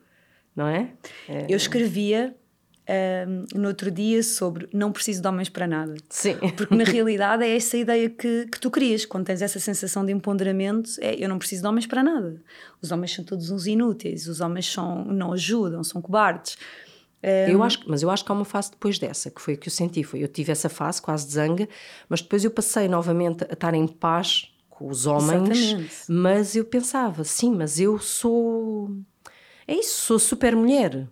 [0.56, 0.94] Não é?
[1.28, 1.48] é...
[1.50, 2.36] Eu escrevia
[2.88, 5.96] um, no outro dia sobre não preciso de homens para nada.
[6.10, 6.36] Sim.
[6.56, 9.06] Porque na realidade é essa ideia que, que tu crias.
[9.06, 12.42] Quando tens essa sensação de empoderamento, é eu não preciso de homens para nada.
[12.82, 16.58] Os homens são todos uns inúteis, os homens são, não ajudam, são cobardes.
[17.24, 19.58] Um, eu acho, mas eu acho que há uma fase depois dessa, que foi o
[19.58, 20.04] que eu senti.
[20.04, 21.68] Foi, eu tive essa fase quase de zanga,
[22.08, 25.58] mas depois eu passei novamente a estar em paz com os homens.
[25.58, 25.96] Exatamente.
[26.08, 28.92] Mas eu pensava, sim, mas eu sou.
[29.68, 31.08] É isso, sou super mulher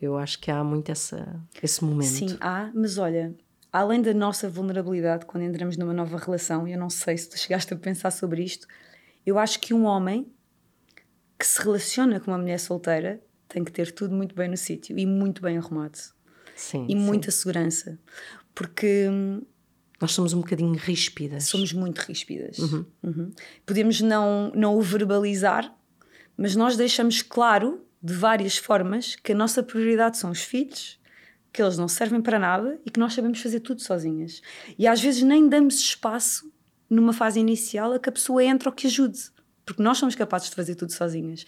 [0.00, 2.08] eu acho que há muito essa, esse momento.
[2.08, 3.34] Sim, há, mas olha,
[3.72, 7.72] além da nossa vulnerabilidade quando entramos numa nova relação, eu não sei se tu chegaste
[7.74, 8.66] a pensar sobre isto,
[9.26, 10.32] eu acho que um homem
[11.38, 14.98] que se relaciona com uma mulher solteira tem que ter tudo muito bem no sítio
[14.98, 15.98] e muito bem arrumado.
[16.54, 16.98] Sim, e sim.
[16.98, 17.98] muita segurança.
[18.54, 19.08] Porque.
[19.08, 19.42] Hum,
[20.00, 21.44] Nós somos um bocadinho ríspidas.
[21.44, 22.58] Somos muito ríspidas.
[22.58, 22.84] Uhum.
[23.02, 23.32] Uhum.
[23.64, 25.72] Podemos não, não o verbalizar,
[26.36, 30.98] mas nós deixamos claro de várias formas que a nossa prioridade são os filhos,
[31.52, 34.40] que eles não servem para nada e que nós sabemos fazer tudo sozinhas.
[34.78, 36.50] E às vezes nem damos espaço
[36.88, 39.18] numa fase inicial a que a pessoa entre ou que ajude,
[39.64, 41.44] porque nós somos capazes de fazer tudo sozinhas.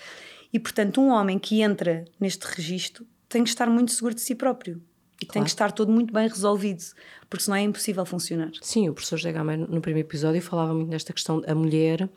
[0.53, 4.35] E portanto, um homem que entra neste registro tem que estar muito seguro de si
[4.35, 4.83] próprio.
[5.23, 5.35] E claro.
[5.35, 6.83] tem que estar todo muito bem resolvido,
[7.29, 8.51] porque senão é impossível funcionar.
[8.63, 12.09] Sim, o professor José Gama, no primeiro episódio, falava muito desta questão da mulher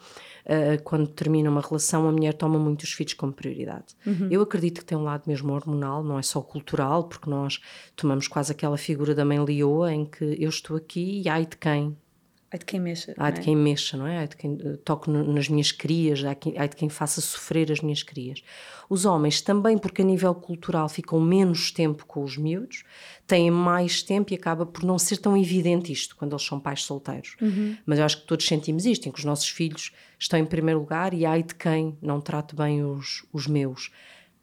[0.45, 3.95] uh, quando termina uma relação, a mulher toma muito os filhos como prioridade.
[4.05, 4.27] Uhum.
[4.29, 7.59] Eu acredito que tem um lado mesmo hormonal, não é só cultural, porque nós
[7.95, 11.57] tomamos quase aquela figura da mãe leoa em que eu estou aqui e ai de
[11.57, 11.97] quem,
[12.53, 13.15] Ai de quem mexa.
[13.17, 13.43] Ai de é?
[13.43, 14.19] quem mexa, não é?
[14.19, 17.81] Ai de quem uh, toque nas minhas crias, ai, ai de quem faça sofrer as
[17.81, 18.43] minhas crias.
[18.87, 22.83] Os homens também, porque a nível cultural ficam menos tempo com os miúdos,
[23.25, 26.83] têm mais tempo e acaba por não ser tão evidente isto quando eles são pais
[26.83, 27.35] solteiros.
[27.41, 27.75] Uhum.
[27.87, 30.79] Mas eu acho que todos sentimos isto, em que os nossos filhos estão em primeiro
[30.79, 33.91] lugar e ai de quem não trate bem os, os meus.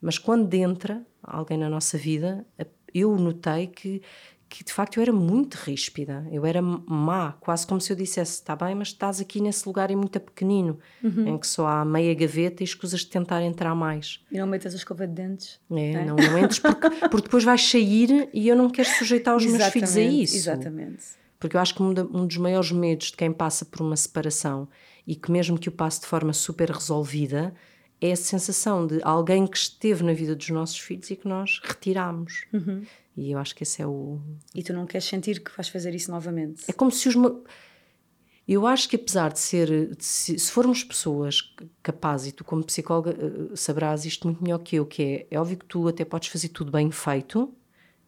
[0.03, 2.45] Mas quando entra alguém na nossa vida,
[2.93, 4.03] eu notei que
[4.51, 8.33] que de facto eu era muito ríspida, eu era má, quase como se eu dissesse:
[8.33, 11.29] está bem, mas estás aqui nesse lugar e muito pequenino, uhum.
[11.29, 14.21] em que só há meia gaveta e escusas de tentar entrar mais.
[14.31, 15.61] E não metas a escova de dentes.
[15.71, 16.05] É, é?
[16.05, 19.65] Não, não entres porque, porque depois vais sair e eu não quero sujeitar os meus
[19.67, 20.37] filhos a isso.
[20.37, 21.05] Exatamente.
[21.39, 24.69] Porque eu acho que um, um dos maiores medos de quem passa por uma separação
[25.07, 27.55] e que, mesmo que o passe de forma super resolvida,
[28.01, 31.61] é a sensação de alguém que esteve na vida dos nossos filhos e que nós
[31.63, 32.47] retiramos.
[32.53, 32.83] Uhum.
[33.17, 34.21] E eu acho que esse é o.
[34.55, 36.65] E tu não queres sentir que vais fazer isso novamente?
[36.69, 37.15] É como se os.
[38.47, 39.95] Eu acho que apesar de ser.
[39.95, 44.59] De se, se, formos pessoas capazes, e tu como psicóloga eh, saberás isto muito melhor
[44.59, 47.55] que eu, que é, é óbvio que tu até podes fazer tudo bem feito,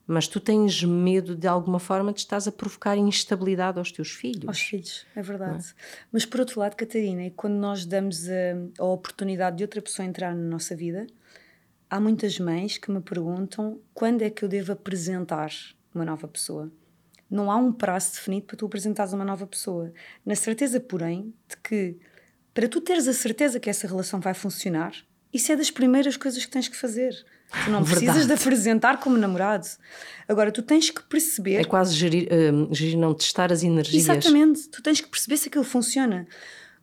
[0.06, 4.48] mas tu tens medo de alguma forma de estás a provocar instabilidade aos teus filhos.
[4.48, 5.68] Aos filhos, é verdade.
[5.68, 5.82] É?
[6.10, 10.34] Mas por outro lado, Catarina, quando nós damos a, a oportunidade de outra pessoa entrar
[10.34, 11.06] na nossa vida,
[11.92, 15.50] há muitas mães que me perguntam quando é que eu devo apresentar
[15.94, 16.72] uma nova pessoa.
[17.30, 19.92] Não há um prazo definido para tu apresentares uma nova pessoa.
[20.24, 21.98] Na certeza, porém, de que
[22.54, 24.94] para tu teres a certeza que essa relação vai funcionar,
[25.34, 27.14] isso é das primeiras coisas que tens que fazer.
[27.64, 29.66] Tu não precisas de apresentar como namorado.
[30.26, 31.56] Agora, tu tens que perceber.
[31.56, 34.04] É quase gerir, uh, gerir não testar as energias.
[34.04, 34.66] Exatamente.
[34.70, 36.26] Tu tens que perceber se aquilo funciona.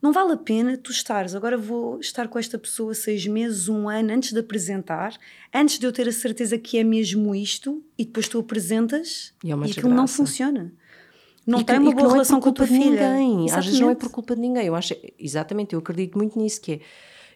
[0.01, 3.89] Não vale a pena tu estares, agora vou estar com esta pessoa seis meses, um
[3.89, 5.13] ano, antes de apresentar,
[5.53, 9.51] antes de eu ter a certeza que é mesmo isto, e depois tu apresentas e,
[9.51, 10.71] é e aquilo não funciona.
[11.45, 13.17] Não e tem que, uma boa é relação é com a tua filha.
[13.17, 13.51] Ninguém.
[13.51, 14.67] Às vezes não é por culpa de ninguém.
[14.67, 16.79] Eu acho, exatamente, eu acredito muito nisso, que é,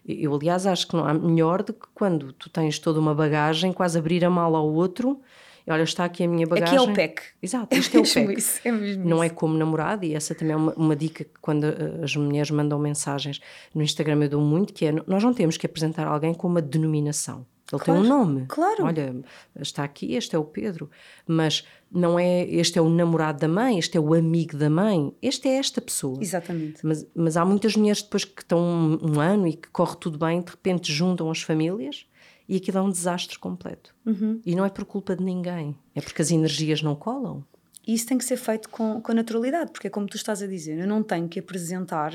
[0.06, 3.72] eu aliás acho que não há melhor do que quando tu tens toda uma bagagem,
[3.72, 5.20] quase abrir a mala ao outro
[5.68, 6.78] olha, está aqui a minha bagagem.
[6.78, 7.22] Aqui é o PEC.
[7.42, 8.38] Exato, isto é, é o PEC.
[8.38, 9.32] Isso, é mesmo não isso.
[9.32, 12.50] é como namorado, e essa também é uma, uma, dica que quando eh, as mulheres
[12.50, 13.40] mandam mensagens
[13.74, 16.62] no Instagram eu dou muito, que é, nós não temos que apresentar alguém com uma
[16.62, 17.46] denominação.
[17.72, 18.44] Ele claro, tem um nome.
[18.46, 18.84] Claro.
[18.84, 19.16] Olha,
[19.58, 20.90] está aqui, este é o Pedro.
[21.26, 25.14] Mas não é este é o namorado da mãe, este é o amigo da mãe,
[25.22, 26.18] este é esta pessoa.
[26.20, 26.84] Exatamente.
[26.84, 30.18] Mas, mas há muitas mulheres depois que estão um, um ano e que corre tudo
[30.18, 32.06] bem, de repente juntam as famílias
[32.48, 33.94] e aquilo é um desastre completo.
[34.04, 34.40] Uhum.
[34.44, 37.44] E não é por culpa de ninguém, é porque as energias não colam.
[37.86, 40.46] E isso tem que ser feito com, com naturalidade, porque é como tu estás a
[40.46, 42.12] dizer, eu não tenho que apresentar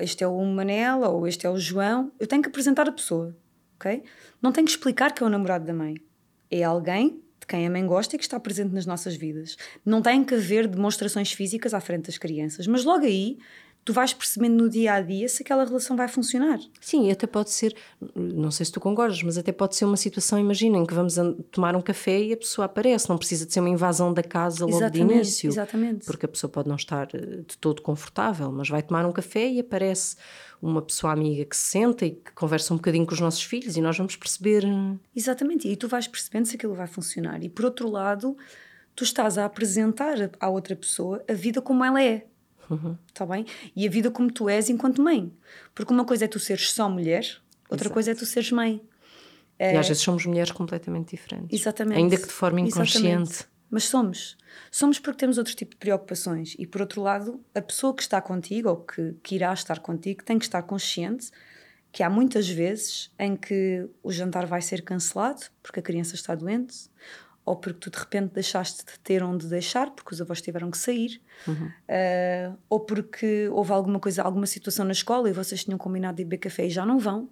[0.00, 3.34] este é o Manel ou este é o João, eu tenho que apresentar a pessoa,
[3.76, 4.02] ok?
[4.42, 5.96] Não tenho que explicar que é o namorado da mãe.
[6.50, 9.56] É alguém de quem a mãe gosta e que está presente nas nossas vidas.
[9.84, 13.38] Não tem que haver demonstrações físicas à frente das crianças, mas logo aí
[13.86, 16.58] tu vais percebendo no dia a dia se aquela relação vai funcionar.
[16.80, 17.72] Sim, até pode ser,
[18.16, 21.14] não sei se tu concordas, mas até pode ser uma situação, imaginem que vamos
[21.52, 24.64] tomar um café e a pessoa aparece, não precisa de ser uma invasão da casa
[24.64, 25.48] logo exatamente, de início.
[25.48, 26.04] Exatamente.
[26.04, 29.48] Porque a pessoa pode não estar eh, de todo confortável, mas vai tomar um café
[29.48, 30.16] e aparece
[30.60, 33.76] uma pessoa amiga que se senta e que conversa um bocadinho com os nossos filhos
[33.76, 34.64] e nós vamos perceber.
[34.64, 37.40] Eh, exatamente, e tu vais percebendo se aquilo vai funcionar.
[37.40, 38.36] E por outro lado,
[38.96, 42.26] tu estás a apresentar à outra pessoa a vida como ela é.
[42.70, 42.96] Uhum.
[43.14, 43.46] Tá bem?
[43.74, 45.32] E a vida como tu és enquanto mãe.
[45.74, 47.24] Porque uma coisa é tu seres só mulher,
[47.68, 47.94] outra Exato.
[47.94, 48.82] coisa é tu seres mãe.
[49.58, 49.76] E é...
[49.76, 51.58] às vezes somos mulheres completamente diferentes.
[51.58, 51.98] Exatamente.
[51.98, 53.06] Ainda que de forma inconsciente.
[53.06, 53.56] Exatamente.
[53.70, 54.36] Mas somos.
[54.70, 56.54] Somos porque temos outro tipo de preocupações.
[56.58, 60.22] E por outro lado, a pessoa que está contigo ou que, que irá estar contigo
[60.22, 61.30] tem que estar consciente
[61.96, 66.34] que há muitas vezes em que o jantar vai ser cancelado porque a criança está
[66.34, 66.90] doente,
[67.46, 70.76] ou porque tu de repente deixaste de ter onde deixar, porque os avós tiveram que
[70.76, 71.66] sair, uhum.
[71.68, 76.24] uh, ou porque houve alguma coisa, alguma situação na escola e vocês tinham combinado de
[76.24, 77.30] beber café e já não vão.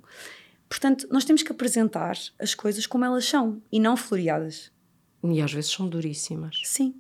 [0.69, 4.71] Portanto, nós temos que apresentar as coisas como elas são e não floreadas.
[5.25, 6.61] E às vezes são duríssimas.
[6.65, 6.95] Sim.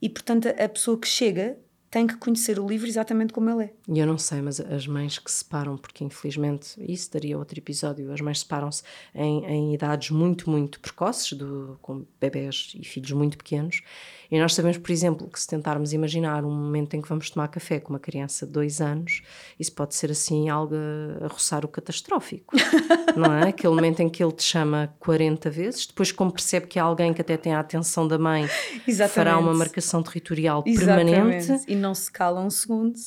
[0.00, 1.58] E portanto, a pessoa que chega
[1.90, 3.72] tem que conhecer o livro exatamente como ele é.
[3.88, 7.58] E eu não sei, mas as mães que se separam, porque infelizmente isso daria outro
[7.58, 8.82] episódio, as mães separam-se
[9.14, 13.82] em, em, idades muito, muito precoces, do, com bebés e filhos muito pequenos,
[14.30, 17.48] e nós sabemos, por exemplo, que se tentarmos imaginar um momento em que vamos tomar
[17.48, 19.22] café com uma criança de dois anos,
[19.58, 20.74] isso pode ser assim algo
[21.22, 22.54] a, roçar o catastrófico,
[23.16, 23.48] não é?
[23.48, 27.14] Aquele momento em que ele te chama 40 vezes, depois como percebe que há alguém
[27.14, 28.48] que até tem a atenção da mãe,
[28.86, 29.14] Exatamente.
[29.14, 31.14] fará uma marcação territorial Exatamente.
[31.14, 31.64] permanente.
[31.66, 32.98] E não se cala um segundo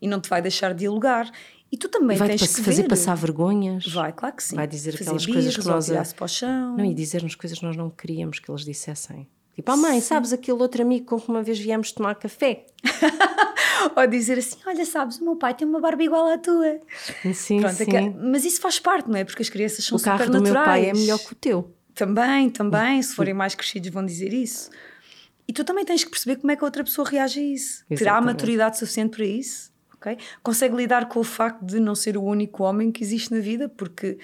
[0.00, 1.30] e não te vai deixar dialogar.
[1.70, 2.88] E tu também vai tens que fazer ver.
[2.88, 3.86] passar vergonhas.
[3.88, 4.54] Vai, claro que sim.
[4.54, 6.12] Vai dizer fazer aquelas coisas que nós.
[6.12, 6.76] Para o chão.
[6.76, 9.26] Não, e dizer-nos coisas que nós não queríamos que eles dissessem.
[9.56, 12.66] Tipo, ah, mãe, sabes aquele outro amigo com que uma vez viemos tomar café?
[13.96, 16.78] Ou dizer assim: Olha, sabes, o meu pai tem uma barba igual à tua.
[17.32, 17.84] Sim, Pronto, sim.
[17.84, 19.24] É que, mas isso faz parte, não é?
[19.24, 20.28] Porque as crianças são o super naturais.
[20.28, 21.74] O carro do meu pai é melhor que o teu.
[21.94, 23.00] Também, também.
[23.00, 24.70] Se forem mais crescidos, vão dizer isso.
[25.48, 27.84] E tu também tens que perceber como é que a outra pessoa reage a isso.
[27.88, 27.98] Exatamente.
[27.98, 29.72] Terá a maturidade suficiente para isso?
[29.94, 30.18] Okay?
[30.42, 33.70] Consegue lidar com o facto de não ser o único homem que existe na vida,
[33.70, 34.18] porque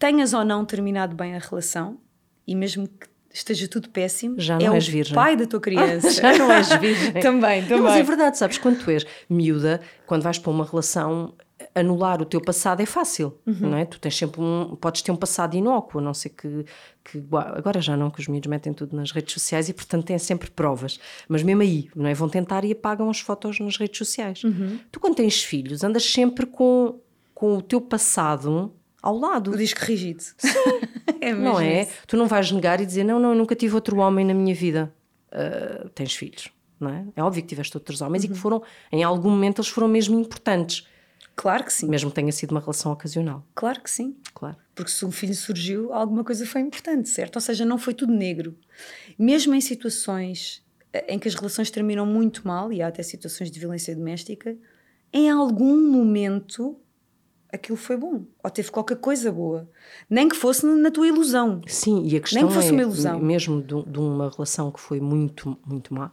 [0.00, 2.00] tenhas ou não terminado bem a relação,
[2.46, 5.12] e mesmo que esteja tudo péssimo, já não é és virgem.
[5.12, 6.10] o pai da tua criança.
[6.10, 7.12] já não és virgem.
[7.20, 7.76] também, também.
[7.78, 11.34] Não, mas é verdade, sabes, quando tu és miúda, quando vais para uma relação,
[11.74, 13.70] anular o teu passado é fácil, uhum.
[13.70, 13.84] não é?
[13.84, 16.64] Tu tens sempre um, podes ter um passado inócuo, a não ser que,
[17.04, 20.18] que agora já não, que os miúdos metem tudo nas redes sociais e portanto têm
[20.18, 22.14] sempre provas, mas mesmo aí, não é?
[22.14, 24.44] Vão tentar e apagam as fotos nas redes sociais.
[24.44, 24.78] Uhum.
[24.92, 27.00] Tu quando tens filhos, andas sempre com,
[27.34, 28.72] com o teu passado
[29.04, 29.50] ao lado.
[29.50, 30.22] O disco rígido.
[30.22, 30.48] Sim.
[31.20, 31.82] é não é?
[31.82, 31.92] Isso.
[32.06, 34.54] Tu não vais negar e dizer, não, não, eu nunca tive outro homem na minha
[34.54, 34.92] vida.
[35.30, 37.04] Uh, tens filhos, não é?
[37.14, 38.24] É óbvio que tiveste outros homens uhum.
[38.24, 38.40] e que uhum.
[38.40, 40.88] foram, em algum momento, eles foram mesmo importantes.
[41.36, 41.86] Claro que sim.
[41.86, 43.44] Mesmo que tenha sido uma relação ocasional.
[43.54, 44.16] Claro que sim.
[44.32, 44.56] Claro.
[44.74, 47.36] Porque se um filho surgiu, alguma coisa foi importante, certo?
[47.36, 48.56] Ou seja, não foi tudo negro.
[49.18, 50.64] Mesmo em situações
[50.94, 54.56] eh, em que as relações terminam muito mal, e há até situações de violência doméstica,
[55.12, 56.78] em algum momento
[57.54, 59.68] aquilo foi bom, ou teve qualquer coisa boa,
[60.10, 61.62] nem que fosse na tua ilusão.
[61.66, 63.20] Sim, e a questão nem que fosse é, uma ilusão.
[63.20, 66.10] mesmo de, de, uma relação que foi muito, muito má,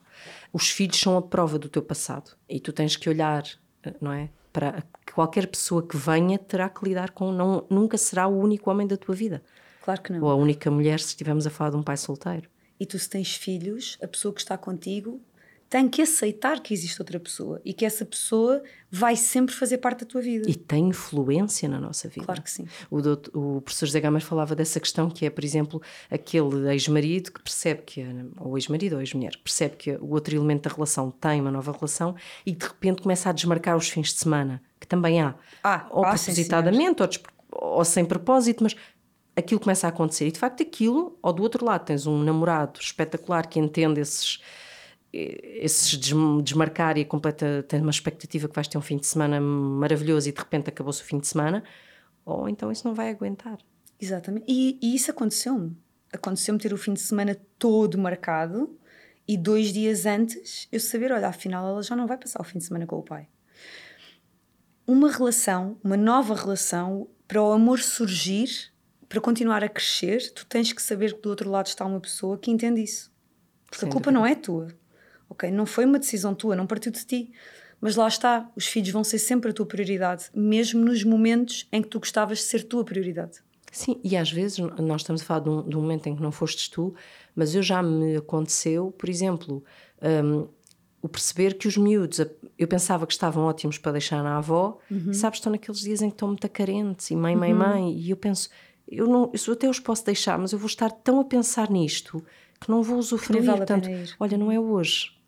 [0.54, 3.44] os filhos são a prova do teu passado e tu tens que olhar,
[4.00, 4.30] não é?
[4.54, 8.86] Para qualquer pessoa que venha terá que lidar com, não, nunca será o único homem
[8.86, 9.42] da tua vida.
[9.84, 10.22] Claro que não.
[10.22, 12.50] Ou a única mulher se estivermos a falar de um pai solteiro.
[12.80, 15.22] E tu se tens filhos, a pessoa que está contigo
[15.72, 20.02] tem que aceitar que existe outra pessoa e que essa pessoa vai sempre fazer parte
[20.02, 20.52] da tua vida.
[20.52, 22.26] E tem influência na nossa vida.
[22.26, 22.68] Claro que sim.
[22.90, 27.32] O, doutor, o professor José Gamas falava dessa questão que é, por exemplo, aquele ex-marido
[27.32, 28.06] que percebe que,
[28.38, 32.18] ou ex-marido ou ex-mulher, percebe que o outro elemento da relação tem uma nova relação
[32.46, 35.36] e de repente começa a desmarcar os fins de semana, que também há.
[35.64, 37.10] Ah, ou ah, propositadamente, ou,
[37.78, 38.76] ou sem propósito, mas
[39.38, 40.28] aquilo começa a acontecer.
[40.28, 44.42] E de facto aquilo, ou do outro lado tens um namorado espetacular que entende esses
[45.14, 45.98] esses
[46.44, 50.30] desmarcar e a completa tem uma expectativa que vais ter um fim de semana maravilhoso
[50.30, 51.64] e de repente acabou-se o fim de semana,
[52.26, 53.58] ou então isso não vai aguentar.
[54.00, 54.46] Exatamente.
[54.48, 55.76] E, e isso aconteceu-me.
[56.14, 58.78] Aconteceu-me ter o fim de semana todo marcado
[59.28, 62.58] e dois dias antes eu saber, olha, afinal ela já não vai passar o fim
[62.58, 63.28] de semana com o pai.
[64.88, 68.72] Uma relação, uma nova relação, para o amor surgir,
[69.08, 72.38] para continuar a crescer, tu tens que saber que do outro lado está uma pessoa
[72.38, 73.12] que entende isso.
[73.66, 74.20] Porque Sem a culpa dúvida.
[74.20, 74.81] não é tua
[75.42, 75.52] ok?
[75.52, 77.32] Não foi uma decisão tua, não partiu de ti.
[77.80, 81.82] Mas lá está, os filhos vão ser sempre a tua prioridade, mesmo nos momentos em
[81.82, 83.40] que tu gostavas de ser tua prioridade.
[83.72, 86.22] Sim, e às vezes nós estamos a falar de um, de um momento em que
[86.22, 86.94] não fostes tu,
[87.36, 89.64] mas eu já me aconteceu, por exemplo,
[90.24, 90.48] um,
[91.02, 92.20] o perceber que os miúdos,
[92.60, 95.14] eu pensava que estavam ótimos para deixar na avó, uhum.
[95.14, 97.60] sabes, estão naqueles dias em que estão muito carentes e mãe, mãe, uhum.
[97.60, 98.50] mãe, e eu penso,
[98.88, 102.24] eu não, eu até os posso deixar, mas eu vou estar tão a pensar nisto
[102.60, 103.44] que não vou usufruir.
[103.44, 105.21] Vale Portanto, olha, não é hoje.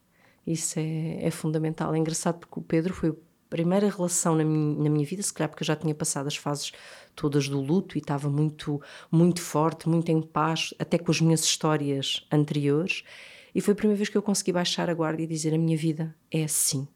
[0.46, 1.94] Isso é, é fundamental.
[1.94, 3.16] É engraçado porque o Pedro foi a
[3.50, 6.36] primeira relação na minha, na minha vida, se calhar porque eu já tinha passado as
[6.36, 6.72] fases
[7.16, 11.44] todas do luto e estava muito, muito forte, muito em paz, até com as minhas
[11.44, 13.04] histórias anteriores.
[13.54, 15.78] E foi a primeira vez que eu consegui baixar a guarda e dizer: a minha
[15.78, 16.88] vida é assim,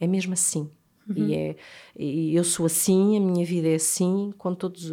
[0.00, 0.68] é mesmo assim.
[1.08, 1.28] Uhum.
[1.28, 1.56] E, é,
[1.96, 4.90] e eu sou assim, a minha vida é assim, com todas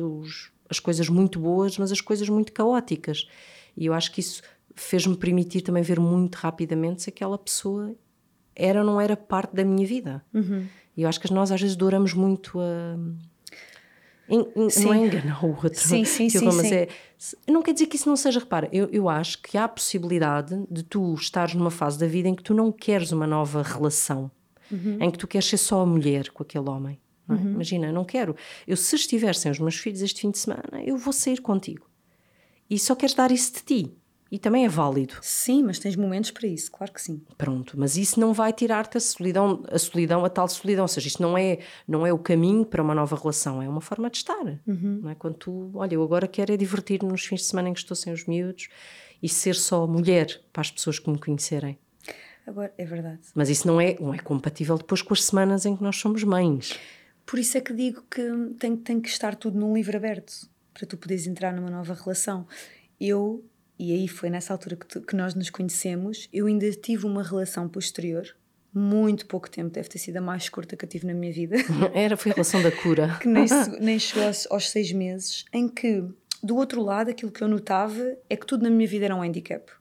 [0.70, 3.28] as coisas muito boas, mas as coisas muito caóticas.
[3.76, 4.42] E eu acho que isso
[4.82, 7.96] fez-me permitir também ver muito rapidamente se aquela pessoa
[8.56, 10.24] era ou não era parte da minha vida.
[10.34, 10.66] Uhum.
[10.96, 12.98] E eu acho que nós às vezes duramos muito a.
[14.28, 15.80] En, en, não é enganar o outro.
[15.80, 16.74] Sim, sim, sim, mas sim.
[16.74, 16.88] É,
[17.48, 18.40] não quer dizer que isso não seja.
[18.40, 22.28] Repara, eu, eu acho que há a possibilidade de tu estares numa fase da vida
[22.28, 24.30] em que tu não queres uma nova relação,
[24.72, 24.98] uhum.
[25.00, 27.00] em que tu queres ser só a mulher com aquele homem.
[27.30, 27.34] É?
[27.34, 27.54] Uhum.
[27.54, 28.36] Imagina, não quero.
[28.68, 31.88] Eu, se estiver sem os meus filhos este fim de semana, eu vou sair contigo.
[32.70, 33.94] E só queres dar isso de ti.
[34.32, 35.16] E também é válido.
[35.22, 37.22] Sim, mas tens momentos para isso, claro que sim.
[37.38, 40.84] Pronto, mas isso não vai tirar-te a solidão, a solidão, a tal solidão.
[40.84, 43.82] Ou seja, isto não é, não é o caminho para uma nova relação, é uma
[43.82, 44.46] forma de estar.
[44.68, 45.00] Uhum.
[45.02, 45.16] Não é?
[45.16, 47.96] Quando tu, olha, eu agora quero é divertir-me nos fins de semana em que estou
[47.96, 48.70] sem os miúdos
[49.22, 51.78] e ser só mulher para as pessoas que me conhecerem.
[52.46, 53.22] Agora, é verdade.
[53.34, 56.24] Mas isso não é, não é compatível depois com as semanas em que nós somos
[56.24, 56.80] mães.
[57.26, 58.22] Por isso é que digo que
[58.60, 62.48] tem, tem que estar tudo num livro aberto para tu poderes entrar numa nova relação.
[63.00, 63.44] Eu
[63.80, 66.28] e aí foi nessa altura que, tu, que nós nos conhecemos.
[66.34, 68.36] Eu ainda tive uma relação posterior,
[68.74, 71.56] muito pouco tempo, deve ter sido a mais curta que eu tive na minha vida.
[71.96, 73.18] Era, foi a relação da cura.
[73.22, 73.46] que nem,
[73.80, 76.04] nem chegou aos, aos, seis meses, em que,
[76.44, 79.22] do outro lado, aquilo que eu notava é que tudo na minha vida era um
[79.22, 79.72] handicap.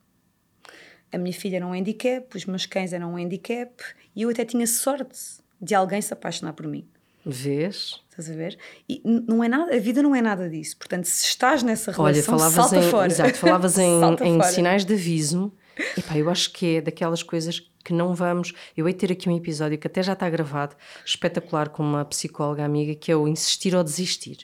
[1.10, 3.82] A minha filha era um handicap, os meus cães eram um handicap,
[4.14, 5.18] e eu até tinha sorte
[5.60, 6.86] de alguém se apaixonar por mim.
[7.26, 8.00] Vês?
[8.18, 8.58] Estás a ver?
[8.88, 10.76] E não é nada, a vida não é nada disso.
[10.76, 13.06] Portanto, se estás nessa relação, Olha, falavas salta em, fora.
[13.06, 15.52] Exato, falavas em, em sinais de aviso.
[15.96, 18.52] Epá, eu acho que é daquelas coisas que não vamos.
[18.76, 20.74] Eu hei ter aqui um episódio que até já está gravado,
[21.06, 24.38] espetacular, com uma psicóloga amiga, que é o insistir ou desistir.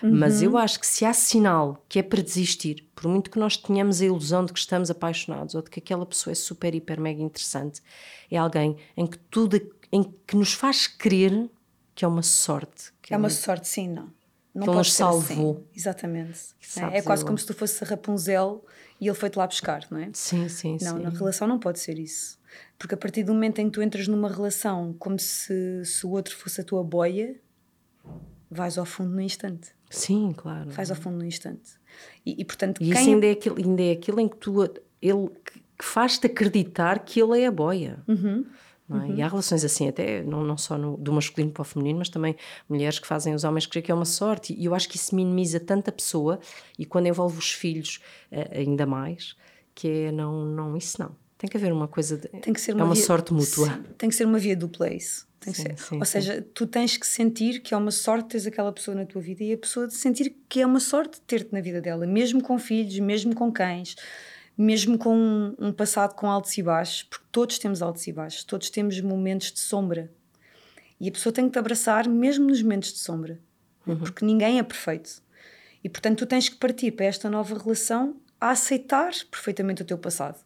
[0.00, 0.12] Uhum.
[0.14, 3.56] Mas eu acho que se há sinal que é para desistir, por muito que nós
[3.56, 7.00] tenhamos a ilusão de que estamos apaixonados ou de que aquela pessoa é super, hiper,
[7.00, 7.82] mega interessante,
[8.30, 9.60] é alguém em que tudo,
[9.90, 11.50] em que nos faz crer
[11.96, 12.92] que é uma sorte.
[13.10, 14.14] é uma sorte, sim, não.
[14.54, 15.52] Não que ele nos salvou.
[15.52, 15.64] Assim.
[15.74, 16.40] Exatamente.
[16.76, 18.64] É, é, quase como se tu fosse Rapunzel
[19.00, 20.10] e ele foi-te lá buscar, não é?
[20.12, 21.02] Sim, sim, não, sim.
[21.02, 22.38] na relação não pode ser isso.
[22.78, 26.10] Porque a partir do momento em que tu entras numa relação como se, se o
[26.10, 27.34] outro fosse a tua boia,
[28.50, 29.74] vais ao fundo no instante.
[29.90, 30.70] Sim, claro.
[30.70, 31.72] Vais ao fundo no instante.
[32.24, 35.30] E, e portanto, e isso ainda é, aquilo, ainda é aquilo em que tu ele
[35.78, 38.02] que faz-te acreditar que ele é a boia.
[38.08, 38.44] Uhum.
[38.90, 38.94] É?
[38.94, 39.16] Uhum.
[39.16, 42.08] E há relações assim, até não, não só no, do masculino para o feminino, mas
[42.08, 42.36] também
[42.68, 44.54] mulheres que fazem os homens crer que é uma sorte.
[44.56, 46.38] E eu acho que isso minimiza tanto a pessoa
[46.78, 49.36] e quando envolve os filhos uh, ainda mais,
[49.74, 51.14] que é não, não, isso não.
[51.38, 53.68] Tem que haver uma coisa, de, tem que ser uma é uma via, sorte mútua.
[53.68, 55.26] Sim, tem que ser uma via dupla isso.
[55.38, 55.78] Tem sim, ser.
[55.78, 59.04] Sim, Ou seja, tu tens que sentir que é uma sorte teres aquela pessoa na
[59.04, 62.06] tua vida e a pessoa de sentir que é uma sorte ter-te na vida dela,
[62.06, 63.96] mesmo com filhos, mesmo com cães
[64.56, 68.44] mesmo com um, um passado com altos e baixos, porque todos temos altos e baixos,
[68.44, 70.10] todos temos momentos de sombra.
[70.98, 73.38] E a pessoa tem que te abraçar mesmo nos momentos de sombra,
[73.86, 73.98] uhum.
[73.98, 75.22] porque ninguém é perfeito.
[75.84, 79.98] E portanto, tu tens que partir para esta nova relação a aceitar perfeitamente o teu
[79.98, 80.42] passado.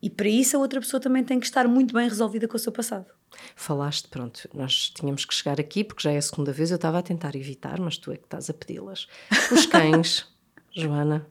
[0.00, 2.60] E para isso a outra pessoa também tem que estar muito bem resolvida com o
[2.60, 3.06] seu passado.
[3.54, 6.98] Falaste, pronto, nós tínhamos que chegar aqui porque já é a segunda vez, eu estava
[6.98, 9.06] a tentar evitar, mas tu é que estás a pedi-las.
[9.52, 10.26] Os cães,
[10.74, 11.26] Joana,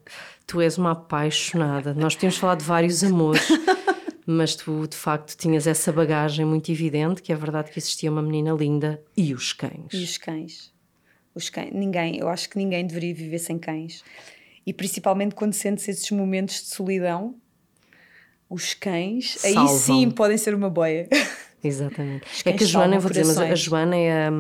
[0.45, 1.93] tu és uma apaixonada.
[1.93, 3.47] Nós tínhamos falado de vários amores,
[4.26, 8.21] mas tu de facto tinhas essa bagagem muito evidente que é verdade que existia uma
[8.21, 9.93] menina linda e os cães.
[9.93, 10.73] E os cães.
[11.34, 11.71] Os cães.
[11.73, 14.04] Ninguém, eu acho que ninguém deveria viver sem cães.
[14.65, 17.36] E principalmente quando sentes esses momentos de solidão,
[18.50, 19.67] os cães, Salvam.
[19.67, 21.08] aí sim podem ser uma boia.
[21.67, 22.26] Exatamente.
[22.45, 24.32] É que a Joana, eu vou dizer, mas a Joana é a,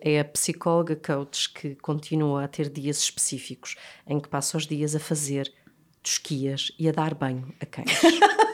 [0.00, 3.76] é a psicóloga coach que continua a ter dias específicos
[4.06, 5.52] em que passa os dias a fazer
[6.02, 8.00] tosquias e a dar banho a cães.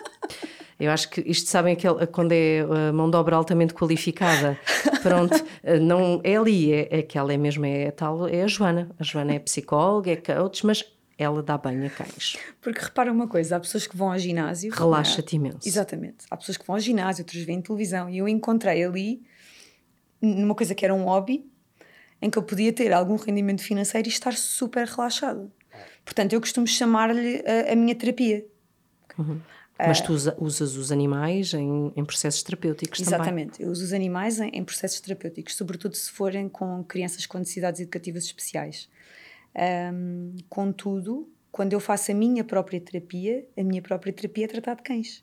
[0.80, 4.58] Eu acho que isto sabem aquele, quando é a mão de obra altamente qualificada.
[5.02, 5.36] Pronto,
[5.82, 8.90] não é ali, é, é que ela é mesmo, é a tal, é a Joana.
[8.98, 10.82] A Joana é psicóloga, é coach, mas
[11.20, 12.38] ela dá banho a cães.
[12.62, 14.72] Porque repara uma coisa, há pessoas que vão ao ginásio.
[14.72, 15.68] Relaxa-te imenso.
[15.68, 16.24] Exatamente.
[16.30, 18.08] Há pessoas que vão ao ginásio, outras veem televisão.
[18.08, 19.22] E eu encontrei ali
[20.20, 21.46] numa coisa que era um hobby,
[22.22, 25.46] em que eu podia ter algum rendimento financeiro e estar super relaxada.
[26.04, 28.46] Portanto, eu costumo chamar-lhe a, a, minha terapia.
[29.18, 29.40] Uhum.
[29.78, 33.28] Mas tu usa, usas os animais em, em processos terapêuticos Exatamente.
[33.28, 33.44] também?
[33.44, 37.38] Exatamente, eu uso os animais em, em, processos terapêuticos, sobretudo se forem com crianças com
[37.38, 38.88] necessidades educativas especiais.
[39.56, 44.74] Um, contudo, quando eu faço a minha própria terapia, a minha própria terapia é tratar
[44.74, 45.22] de cães.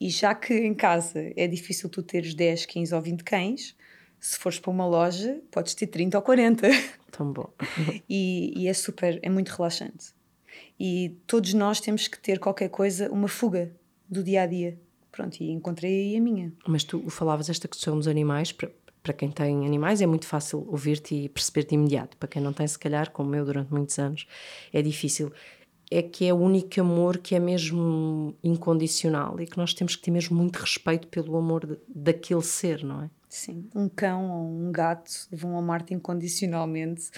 [0.00, 3.76] E já que em casa é difícil tu teres 10, 15 ou 20 cães,
[4.18, 6.68] se fores para uma loja, podes ter 30 ou 40.
[7.10, 7.50] Tão bom.
[8.08, 10.14] e, e é super, é muito relaxante.
[10.78, 13.72] E todos nós temos que ter qualquer coisa, uma fuga
[14.08, 14.78] do dia a dia.
[15.12, 16.52] Pronto, e encontrei aí a minha.
[16.66, 18.52] Mas tu falavas esta questão dos animais,
[19.02, 22.16] para, quem tem animais é muito fácil ouvir-te e perceber-te imediato.
[22.16, 24.26] Para quem não tem, se calhar, como eu durante muitos anos,
[24.72, 25.32] é difícil.
[25.90, 30.02] É que é o único amor que é mesmo incondicional e que nós temos que
[30.02, 33.10] ter mesmo muito respeito pelo amor de, daquele ser, não é?
[33.28, 37.10] Sim, um cão ou um gato vão amar-te incondicionalmente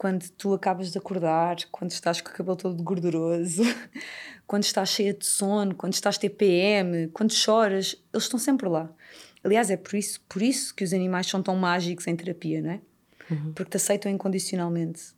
[0.00, 3.62] quando tu acabas de acordar, quando estás com o cabelo todo gorduroso,
[4.46, 8.90] quando estás cheia de sono, quando estás TPM, quando choras, eles estão sempre lá.
[9.42, 12.70] Aliás, é por isso, por isso que os animais são tão mágicos em terapia, não
[12.70, 12.80] é?
[13.30, 13.52] Uhum.
[13.52, 15.14] Porque te aceitam incondicionalmente.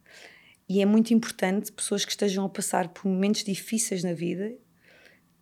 [0.69, 4.53] E é muito importante, pessoas que estejam a passar por momentos difíceis na vida,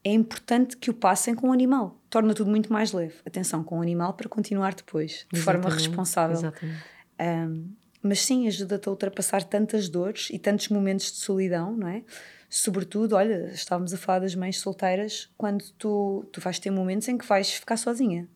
[0.03, 2.01] é importante que o passem com o animal.
[2.09, 3.15] Torna tudo muito mais leve.
[3.25, 5.63] Atenção, com o animal para continuar depois, de Exatamente.
[5.63, 6.37] forma responsável.
[6.39, 6.83] Exatamente.
[7.21, 12.03] Um, mas sim, ajuda-te a ultrapassar tantas dores e tantos momentos de solidão, não é?
[12.49, 17.19] Sobretudo, olha, estávamos a falar das mães solteiras, quando tu, tu vais ter momentos em
[17.19, 18.27] que vais ficar sozinha.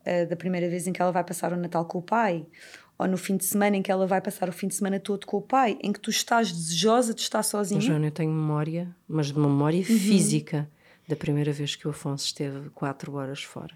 [0.00, 2.46] Uh, da primeira vez em que ela vai passar o Natal com o pai,
[2.98, 5.26] ou no fim de semana em que ela vai passar o fim de semana todo
[5.26, 7.80] com o pai, em que tu estás desejosa de estar sozinha.
[7.80, 9.84] Joana, eu tenho memória, mas de memória uhum.
[9.84, 10.70] física,
[11.06, 13.74] da primeira vez que o Afonso esteve quatro horas fora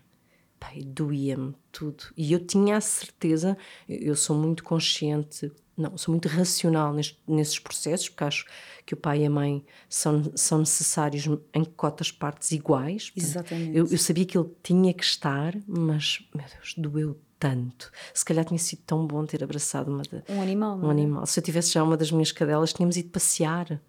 [0.65, 2.05] pai, doía-me tudo.
[2.17, 3.57] E eu tinha a certeza,
[3.87, 8.47] eu sou muito consciente, não, sou muito racional neste, nesses processos, porque acho
[8.87, 13.13] que o pai e a mãe são, são necessários em cotas partes iguais.
[13.17, 13.77] Exatamente.
[13.77, 17.91] Eu, eu sabia que ele tinha que estar, mas, meu Deus, doeu tanto.
[18.13, 20.79] Se calhar tinha sido tão bom ter abraçado uma de, um animal.
[20.79, 20.91] Um é?
[20.91, 21.27] animal.
[21.27, 23.81] Se eu tivesse já uma das minhas cadelas, tínhamos ido passear.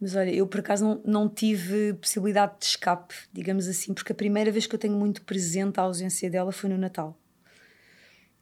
[0.00, 4.14] Mas olha, eu por acaso não, não tive possibilidade de escape, digamos assim, porque a
[4.14, 7.18] primeira vez que eu tenho muito presente a ausência dela foi no Natal.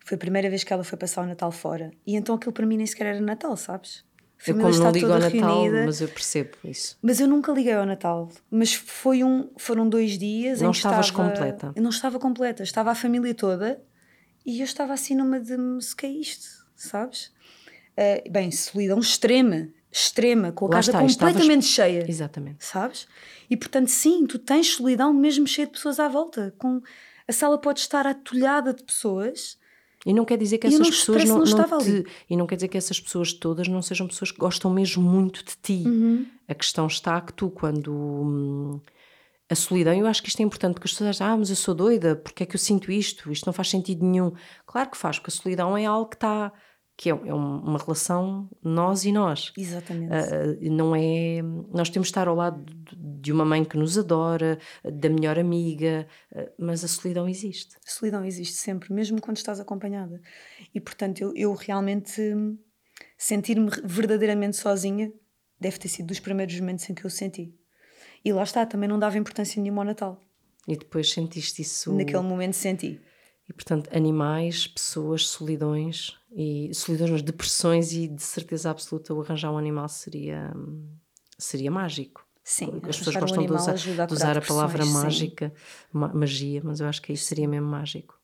[0.07, 1.91] Foi a primeira vez que ela foi passar o Natal fora.
[2.07, 4.05] E então aquilo para mim nem sequer era Natal, sabes?
[4.47, 6.97] A eu como não ligo ao Natal, reunida, mas eu percebo isso.
[7.03, 8.31] Mas eu nunca liguei ao Natal.
[8.49, 11.73] Mas foi um, foram dois dias não em que estavas estava, completa.
[11.75, 12.63] Eu não estava completa.
[12.63, 13.83] Estava a família toda
[14.45, 15.55] e eu estava assim numa de...
[15.55, 16.47] O que é isto?
[16.77, 17.33] Sabes?
[17.99, 21.65] Uh, bem, solidão extrema extrema, com a Lá casa está, completamente estavas...
[21.67, 22.07] cheia.
[22.09, 22.65] Exatamente.
[22.65, 23.09] Sabes?
[23.49, 26.55] E portanto, sim, tu tens solidão mesmo cheia de pessoas à volta.
[26.59, 26.83] Com...
[27.27, 29.59] A sala pode estar atulhada de pessoas.
[30.07, 32.07] E não quer dizer que essas pessoas não, não, não te...
[32.31, 35.45] E não quer dizer que essas pessoas todas não sejam pessoas que gostam mesmo muito
[35.45, 35.83] de ti.
[35.85, 36.25] Uhum.
[36.47, 37.93] A questão está que tu, quando.
[37.93, 38.81] Hum,
[39.49, 41.57] a solidão, eu acho que isto é importante, porque as pessoas dizem, ah, mas eu
[41.57, 43.31] sou doida, porque é que eu sinto isto?
[43.33, 44.33] Isto não faz sentido nenhum.
[44.65, 46.53] Claro que faz, porque a solidão é algo que está
[46.97, 49.53] que é, é uma relação nós e nós.
[49.57, 50.13] Exatamente.
[50.13, 51.43] Uh, não é,
[51.73, 52.65] nós temos de estar ao lado
[53.21, 57.77] de uma mãe que nos adora, da melhor amiga, uh, mas a solidão existe.
[57.87, 60.21] A solidão existe sempre, mesmo quando estás acompanhada.
[60.75, 62.57] E portanto, eu, eu realmente hum,
[63.19, 65.13] sentir-me verdadeiramente sozinha
[65.61, 67.55] deve ter sido dos primeiros momentos em que eu senti.
[68.25, 70.21] E lá está, também não dava importância nenhuma ao Natal.
[70.67, 71.95] E depois sentiste isso?
[71.95, 73.01] Naquele momento senti.
[73.49, 79.59] E portanto, animais, pessoas, solidões e solidões, depressões e de certeza absoluta o arranjar um
[79.59, 80.53] animal seria
[81.39, 82.27] seria mágico.
[82.43, 85.53] Sim, as pessoas gostam um de usar, de usar a palavra mágica,
[85.93, 88.17] ma magia, mas eu acho que isso seria mesmo mágico.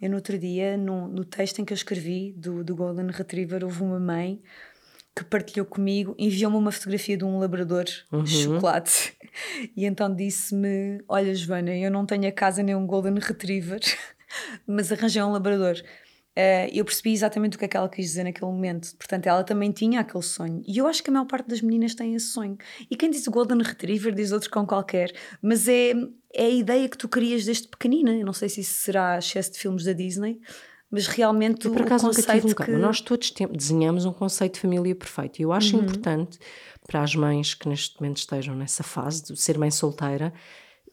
[0.00, 3.62] Eu no outro dia, no, no texto em que eu escrevi do, do Golden Retriever,
[3.62, 4.42] houve uma mãe
[5.14, 8.22] que partilhou comigo, enviou-me uma fotografia de um labrador uhum.
[8.22, 9.16] de chocolate
[9.76, 13.80] e então disse-me: Olha, Joana, eu não tenho a casa nem um Golden Retriever,
[14.66, 15.76] mas arranjei um labrador.
[16.30, 18.96] Uh, eu percebi exatamente o que é que ela quis dizer naquele momento.
[18.96, 20.62] Portanto, ela também tinha aquele sonho.
[20.66, 22.56] E eu acho que a maior parte das meninas tem esse sonho.
[22.88, 25.12] E quem diz Golden Retriever diz outro cão qualquer.
[25.42, 25.90] Mas é,
[26.32, 28.12] é a ideia que tu querias desde pequenina.
[28.16, 30.40] Eu não sei se isso será excesso de filmes da Disney,
[30.90, 32.70] mas realmente eu, por acaso, o conceito um que...
[32.70, 35.40] Nós todos desenhamos um conceito de família perfeito.
[35.40, 35.82] E eu acho uhum.
[35.82, 36.38] importante
[36.86, 40.32] para as mães que neste momento estejam nessa fase de ser mãe solteira,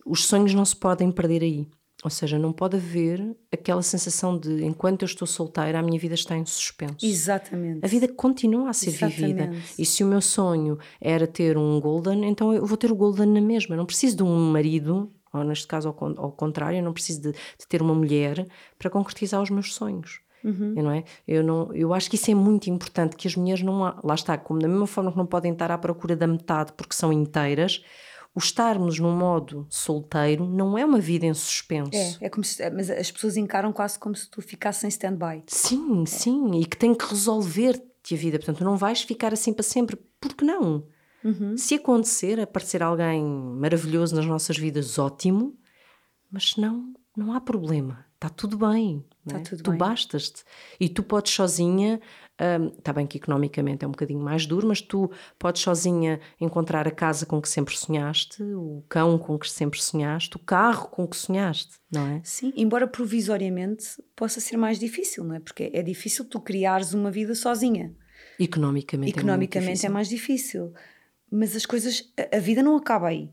[0.06, 1.68] os sonhos não se podem perder aí.
[2.04, 6.14] Ou seja, não pode haver aquela sensação de enquanto eu estou solteira, a minha vida
[6.14, 7.04] está em suspenso.
[7.04, 7.84] Exatamente.
[7.84, 9.16] A vida continua a ser Exatamente.
[9.16, 9.52] vivida.
[9.80, 13.28] E se o meu sonho era ter um Golden, então eu vou ter o Golden
[13.28, 13.74] na mesma.
[13.74, 17.22] Eu não preciso de um marido, ou neste caso ao, ao contrário, eu não preciso
[17.22, 18.46] de, de, ter uma mulher
[18.78, 20.20] para concretizar os meus sonhos.
[20.44, 20.76] Uhum.
[20.76, 21.04] Não é?
[21.28, 23.80] eu, não, eu acho que isso é muito importante, que as mulheres não.
[24.04, 26.94] Lá está, como da mesma forma que não podem estar à procura da metade porque
[26.94, 27.84] são inteiras,
[28.38, 32.20] o estarmos num modo solteiro não é uma vida em suspenso.
[32.22, 35.42] É, é como se, mas as pessoas encaram quase como se tu ficasses em stand-by.
[35.48, 36.06] Sim, é.
[36.06, 38.38] sim, e que tem que resolver-te a vida.
[38.38, 39.98] Portanto, não vais ficar assim para sempre.
[40.22, 40.86] Porque não?
[41.24, 41.58] Uhum.
[41.58, 45.58] Se acontecer, aparecer alguém maravilhoso nas nossas vidas, ótimo,
[46.32, 48.06] mas não, não há problema.
[48.14, 49.04] Está tudo bem.
[49.26, 49.42] Está é?
[49.42, 50.44] tudo tu bastas-te.
[50.80, 52.00] E tu podes sozinha
[52.78, 55.10] Está um, bem que economicamente é um bocadinho mais duro, mas tu
[55.40, 60.36] podes sozinha encontrar a casa com que sempre sonhaste, o cão com que sempre sonhaste,
[60.36, 62.22] o carro com que sonhaste, não é?
[62.24, 63.86] Sim, embora provisoriamente
[64.16, 65.40] possa ser mais difícil, não é?
[65.40, 67.96] Porque é difícil tu criares uma vida sozinha.
[68.40, 70.74] Economicamente, Economicamente é, é mais difícil.
[71.32, 73.30] Mas as coisas, a vida não acaba aí.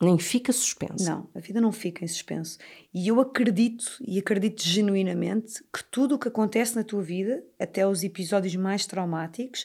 [0.00, 1.04] Nem fica suspenso.
[1.04, 2.58] Não, a vida não fica em suspenso.
[2.94, 7.86] E eu acredito, e acredito genuinamente, que tudo o que acontece na tua vida, até
[7.86, 9.64] os episódios mais traumáticos,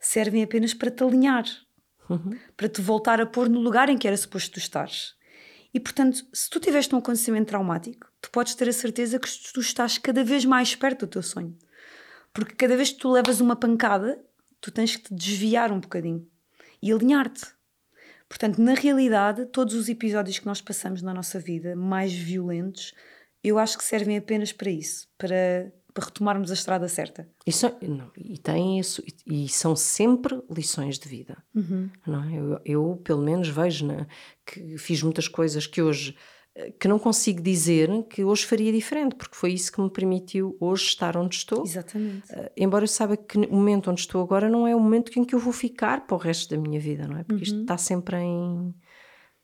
[0.00, 1.44] servem apenas para te alinhar,
[2.08, 2.36] uhum.
[2.56, 5.14] para te voltar a pôr no lugar em que era suposto tu estares.
[5.72, 9.60] E portanto, se tu tiveste um acontecimento traumático, tu podes ter a certeza que tu
[9.60, 11.56] estás cada vez mais perto do teu sonho.
[12.32, 14.20] Porque cada vez que tu levas uma pancada,
[14.60, 16.26] tu tens que te desviar um bocadinho
[16.82, 17.46] e alinhar-te.
[18.30, 22.94] Portanto, na realidade, todos os episódios que nós passamos na nossa vida, mais violentos,
[23.42, 27.28] eu acho que servem apenas para isso, para, para retomarmos a estrada certa.
[27.44, 31.42] Isso, não, e tem isso, e, e, são sempre lições de vida.
[31.52, 31.90] Uhum.
[32.06, 32.38] Não é?
[32.38, 34.06] eu, eu, pelo menos, vejo na,
[34.46, 36.16] que fiz muitas coisas que hoje
[36.78, 40.84] que não consigo dizer que hoje faria diferente, porque foi isso que me permitiu hoje
[40.84, 41.64] estar onde estou.
[41.64, 42.32] Exatamente.
[42.32, 45.24] Uh, embora eu saiba que o momento onde estou agora não é o momento em
[45.24, 47.24] que eu vou ficar para o resto da minha vida, não é?
[47.24, 47.42] Porque uhum.
[47.42, 48.74] isto está sempre em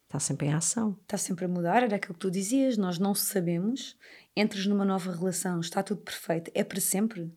[0.04, 0.96] está sempre em ação.
[1.02, 3.96] Está sempre a mudar, era aquilo que tu dizias, nós não sabemos,
[4.36, 7.32] entras numa nova relação, está tudo perfeito, é para sempre?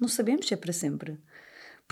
[0.00, 1.18] Não sabemos se é para sempre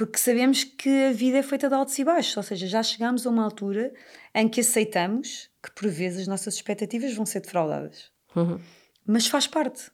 [0.01, 3.27] porque sabemos que a vida é feita de altos e baixos, ou seja, já chegamos
[3.27, 3.93] a uma altura
[4.35, 8.11] em que aceitamos que por vezes as nossas expectativas vão ser defraudadas.
[8.35, 8.61] Uhum.
[9.07, 9.91] Mas faz parte.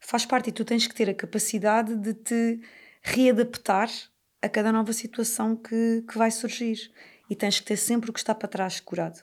[0.00, 2.60] Faz parte e tu tens que ter a capacidade de te
[3.02, 3.90] readaptar
[4.42, 6.92] a cada nova situação que, que vai surgir.
[7.30, 9.22] E tens que ter sempre o que está para trás curado.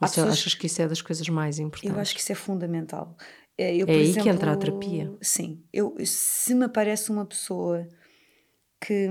[0.00, 0.32] Você pessoas...
[0.32, 1.94] achas que isso é das coisas mais importantes?
[1.94, 3.16] Eu acho que isso é fundamental.
[3.56, 5.12] Eh, eu, é aí exemplo, que entra a terapia.
[5.20, 5.62] Sim.
[5.72, 7.86] Eu, se me aparece uma pessoa
[8.80, 9.08] que,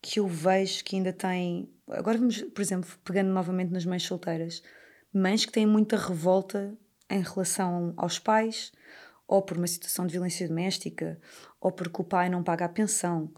[0.00, 1.68] que eu vejo que ainda tem.
[1.88, 4.62] Agora vamos, por exemplo, pegando novamente nas mães solteiras,
[5.12, 6.76] mães que têm muita revolta
[7.08, 8.72] em relação aos pais,
[9.26, 11.20] ou por uma situação de violência doméstica,
[11.60, 13.32] ou porque o pai não paga a pensão,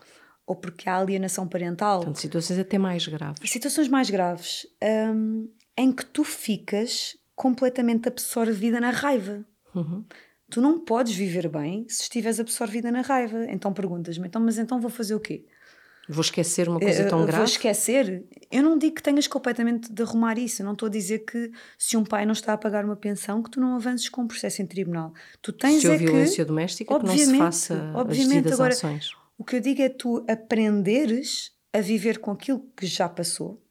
[0.47, 1.99] ou porque há alienação parental.
[1.99, 3.51] Portanto, situações até mais graves.
[3.51, 4.67] Situações mais graves,
[5.15, 9.45] um, em que tu ficas completamente absorvida na raiva.
[9.75, 10.05] Uhum.
[10.51, 13.47] Tu não podes viver bem se estiveres absorvida na raiva.
[13.49, 15.47] Então perguntas-me, então, mas então vou fazer o quê?
[16.09, 17.39] Vou esquecer uma coisa tão grave?
[17.39, 18.25] Vou esquecer?
[18.51, 20.63] Eu não digo que tenhas completamente de arrumar isso.
[20.63, 23.43] Eu não estou a dizer que se um pai não está a pagar uma pensão,
[23.43, 25.13] que tu não avances com um processo em tribunal.
[25.41, 29.11] Tu tens se é violência doméstica, que não se faça obviamente, as agora, ações.
[29.39, 33.63] O que eu digo é tu aprenderes a viver com aquilo que já passou,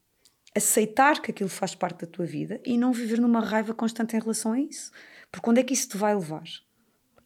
[0.56, 4.20] aceitar que aquilo faz parte da tua vida e não viver numa raiva constante em
[4.20, 4.92] relação a isso.
[5.32, 6.44] Porque onde é que isso te vai levar?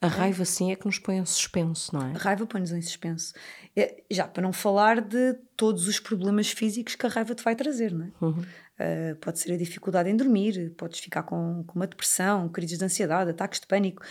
[0.02, 2.12] A raiva, sim, é que nos põe em suspenso, não é?
[2.12, 3.34] A raiva põe-nos em suspenso.
[3.76, 7.56] É, já para não falar de todos os problemas físicos que a raiva te vai
[7.56, 8.12] trazer, não é?
[8.22, 8.42] Uhum.
[8.42, 12.86] Uh, pode ser a dificuldade em dormir, podes ficar com, com uma depressão, crises de
[12.86, 14.04] ansiedade, ataques de pânico.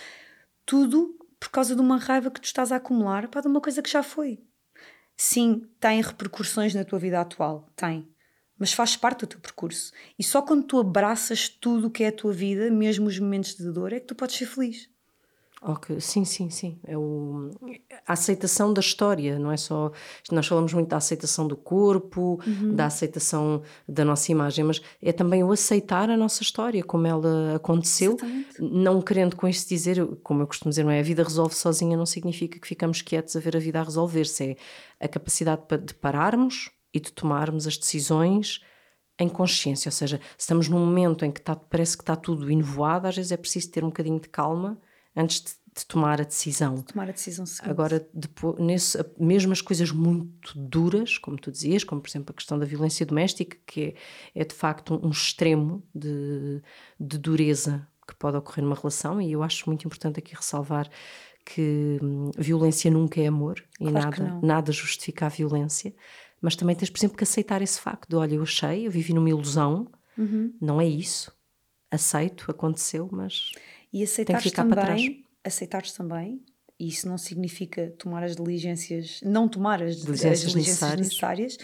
[0.65, 3.83] Tudo por causa de uma raiva que tu estás a acumular para de uma coisa
[3.83, 4.43] que já foi.
[5.17, 8.09] Sim, tem repercussões na tua vida atual, tem.
[8.59, 9.93] Mas faz parte do teu percurso.
[10.19, 13.55] E só quando tu abraças tudo o que é a tua vida, mesmo os momentos
[13.55, 14.89] de dor, é que tu podes ser feliz.
[15.67, 15.99] Okay.
[15.99, 16.79] Sim, sim, sim.
[16.87, 17.51] É o,
[18.07, 19.91] a aceitação da história, não é só.
[20.31, 22.75] Nós falamos muito da aceitação do corpo, uhum.
[22.75, 27.57] da aceitação da nossa imagem, mas é também o aceitar a nossa história, como ela
[27.57, 28.61] aconteceu, Exatamente.
[28.61, 31.01] não querendo com isso dizer, como eu costumo dizer, não é?
[31.01, 34.59] A vida resolve sozinha, não significa que ficamos quietos a ver a vida a resolver-se.
[35.01, 38.61] É a capacidade de pararmos e de tomarmos as decisões
[39.19, 42.51] em consciência, ou seja, se estamos num momento em que está, parece que está tudo
[42.51, 44.77] enovoado, às vezes é preciso ter um bocadinho de calma
[45.17, 46.77] antes de, de tomar a decisão.
[46.77, 47.71] De tomar a decisão seguinte.
[47.71, 52.35] Agora, depois, nesse, mesmo as coisas muito duras, como tu dizias, como por exemplo a
[52.35, 53.97] questão da violência doméstica, que
[54.35, 56.63] é, é de facto um, um extremo de,
[56.99, 60.91] de dureza que pode ocorrer numa relação, e eu acho muito importante aqui ressalvar
[61.45, 65.95] que hum, violência nunca é amor e claro nada, nada justifica a violência,
[66.41, 69.13] mas também tens, por exemplo, que aceitar esse facto de olha, eu achei, eu vivi
[69.13, 69.87] numa ilusão,
[70.17, 70.55] uhum.
[70.61, 71.33] não é isso,
[71.91, 73.53] aceito, aconteceu, mas
[73.95, 76.43] e aceitares também, aceitares também,
[76.81, 81.07] e isso não significa tomar as diligências, não tomar as diligências, as diligências necessárias.
[81.07, 81.59] necessárias.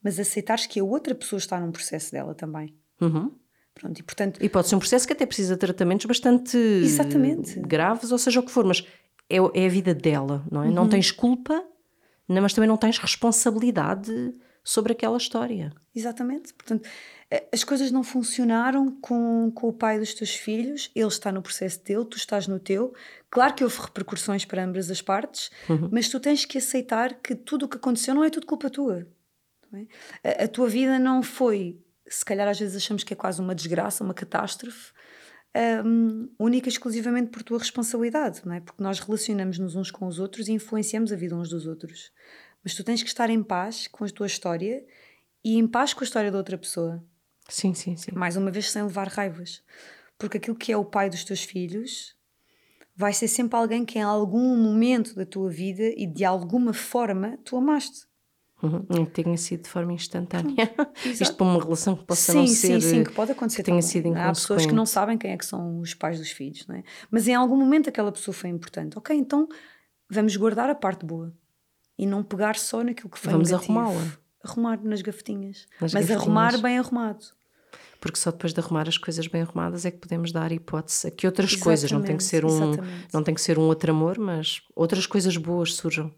[0.00, 2.72] mas aceitares que a outra pessoa está num processo dela também.
[3.00, 3.32] Uhum.
[3.74, 7.58] Pronto, e, portanto, e pode ser um processo que até precisa de tratamentos bastante Exatamente.
[7.58, 8.86] graves, ou seja o que for, mas
[9.28, 10.68] é, é a vida dela, não é?
[10.68, 10.74] Uhum.
[10.74, 11.64] Não tens culpa,
[12.28, 15.72] mas também não tens responsabilidade sobre aquela história.
[15.92, 16.54] Exatamente.
[16.54, 16.88] Portanto,
[17.50, 21.82] as coisas não funcionaram com, com o pai dos teus filhos, ele está no processo
[21.82, 22.94] dele, tu estás no teu.
[23.30, 25.88] Claro que houve repercussões para ambas as partes, uhum.
[25.90, 29.06] mas tu tens que aceitar que tudo o que aconteceu não é tudo culpa tua.
[29.72, 30.42] É?
[30.42, 33.54] A, a, tua vida não foi, se calhar às vezes achamos que é quase uma
[33.54, 34.92] desgraça, uma catástrofe,
[35.84, 38.60] um, única e exclusivamente por tua responsabilidade, não é?
[38.60, 42.10] Porque nós relacionamos-nos uns com os outros e influenciamos a vida uns dos outros.
[42.62, 44.84] Mas tu tens que estar em paz com a tua história
[45.44, 47.02] e em paz com a história da outra pessoa.
[47.52, 48.12] Sim, sim, sim.
[48.14, 49.62] Mais uma vez, sem levar raivas.
[50.18, 52.16] Porque aquilo que é o pai dos teus filhos
[52.96, 57.38] vai ser sempre alguém que em algum momento da tua vida e de alguma forma
[57.44, 58.06] tu amaste.
[58.62, 59.04] Uhum.
[59.04, 60.72] Que tenha sido de forma instantânea.
[61.04, 62.80] Isto para uma relação que possa sim, não ser.
[62.80, 63.58] Sim, sim, que pode acontecer.
[63.58, 66.30] Que tenha sido Há pessoas que não sabem quem é que são os pais dos
[66.30, 66.82] filhos, não é?
[67.10, 68.96] Mas em algum momento aquela pessoa foi importante.
[68.96, 69.46] Ok, então
[70.08, 71.34] vamos guardar a parte boa
[71.98, 74.18] e não pegar só naquilo que foi Vamos arrumá-la.
[74.42, 75.66] Arrumar nas gavetinhas.
[75.80, 76.22] Nas Mas gavetinhas.
[76.22, 77.41] arrumar bem arrumado
[78.02, 81.10] porque só depois de arrumar as coisas bem arrumadas é que podemos dar hipótese a
[81.12, 82.72] que outras exatamente, coisas, não tem que ser um,
[83.14, 86.12] não tem que ser um outro amor, mas outras coisas boas surjam.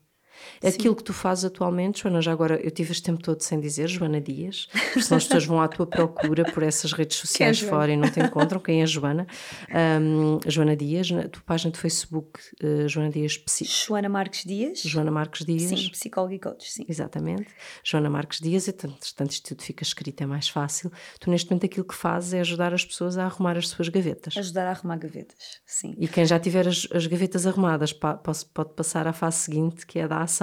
[0.64, 3.88] Aquilo que tu fazes atualmente, Joana, já agora eu tive este tempo todo sem dizer
[3.88, 7.62] Joana Dias, porque senão as pessoas vão à tua procura por essas redes é sociais
[7.62, 8.61] é fora e não te encontram.
[8.61, 9.26] Quem é Joana?
[10.01, 13.64] Um, Joana Dias, na tua página de Facebook, uh, Joana Dias Psi...
[13.64, 14.80] Joana Marques Dias.
[14.80, 15.62] Joana Marques Dias.
[15.62, 16.84] Sim, psicóloga e coach, sim.
[16.88, 17.47] Exatamente.
[17.82, 20.90] Joana Marques Dias, e tanto, isto tudo fica escrito, é mais fácil.
[21.20, 24.36] Tu neste momento aquilo que fazes é ajudar as pessoas a arrumar as suas gavetas.
[24.36, 25.95] Ajudar a arrumar gavetas, sim.
[25.99, 28.20] E quem já tiver as, as gavetas arrumadas pode,
[28.53, 30.34] pode passar à fase seguinte, que é a da ação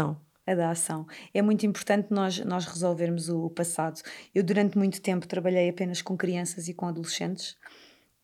[0.46, 1.06] a da ação.
[1.34, 4.02] É muito importante nós, nós resolvermos o, o passado.
[4.34, 7.58] Eu, durante muito tempo, trabalhei apenas com crianças e com adolescentes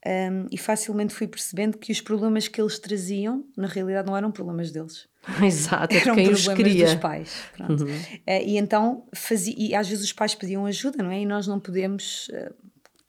[0.05, 4.31] um, e facilmente fui percebendo que os problemas que eles traziam, na realidade, não eram
[4.31, 5.07] problemas deles.
[5.43, 6.85] Exato, é eram quem problemas os queria.
[6.85, 7.35] dos pais.
[7.59, 7.75] Uhum.
[7.75, 11.19] Uh, e então, fazia, e às vezes os pais pediam ajuda, não é?
[11.21, 12.29] E nós não podemos.
[12.29, 12.53] Uh,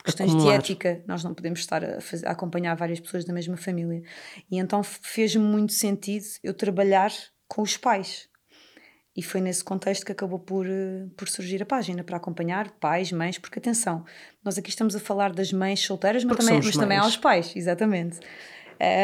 [0.03, 0.53] questões Acumular.
[0.53, 4.03] de ética, nós não podemos estar a, fazer, a, acompanhar várias pessoas da mesma família.
[4.51, 7.13] E então fez-me muito sentido eu trabalhar
[7.47, 8.29] com os pais,
[9.19, 13.11] e foi nesse contexto que acabou por, eh, por surgir a página, para acompanhar pais,
[13.11, 14.05] mães, porque atenção,
[14.45, 18.21] nós aqui estamos a falar das mães solteiras, mas, também, mas também aos pais, exatamente.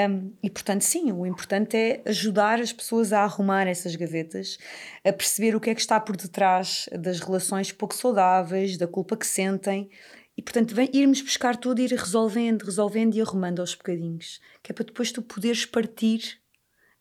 [0.09, 4.57] Um, e portanto, sim, o importante é ajudar as pessoas a arrumar essas gavetas,
[5.05, 9.17] a perceber o que é que está por detrás das relações pouco saudáveis, da culpa
[9.17, 9.91] que sentem.
[10.37, 14.73] E portanto, vem, irmos buscar tudo, ir resolvendo, resolvendo e arrumando aos bocadinhos, que é
[14.73, 16.39] para depois tu poderes partir,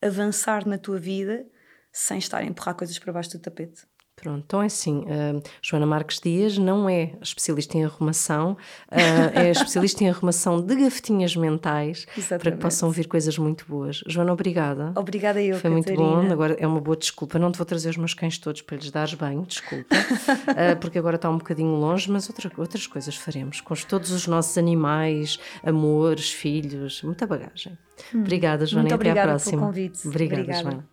[0.01, 1.45] avançar na tua vida
[1.94, 3.84] sem estar a empurrar coisas para baixo do tapete.
[4.16, 8.58] Pronto, então é assim, uh, Joana Marques Dias não é especialista em arrumação, uh,
[9.34, 12.41] é especialista em arrumação de gavetinhas mentais Exatamente.
[12.41, 14.02] para que possam vir coisas muito boas.
[14.08, 14.94] Joana, obrigada.
[14.96, 16.04] Obrigada eu, Foi Catarina.
[16.04, 18.62] muito bom, agora é uma boa desculpa, não te vou trazer os meus cães todos
[18.62, 22.86] para lhes dares banho, desculpa, uh, porque agora está um bocadinho longe, mas outra, outras
[22.86, 27.78] coisas faremos, com todos os nossos animais, amores, filhos, muita bagagem.
[28.14, 28.22] Hum.
[28.22, 29.58] Obrigada, Joana, muito e até à próxima.
[29.58, 30.08] Pelo convite.
[30.08, 30.64] Obrigada, obrigada.
[30.64, 30.93] Joana.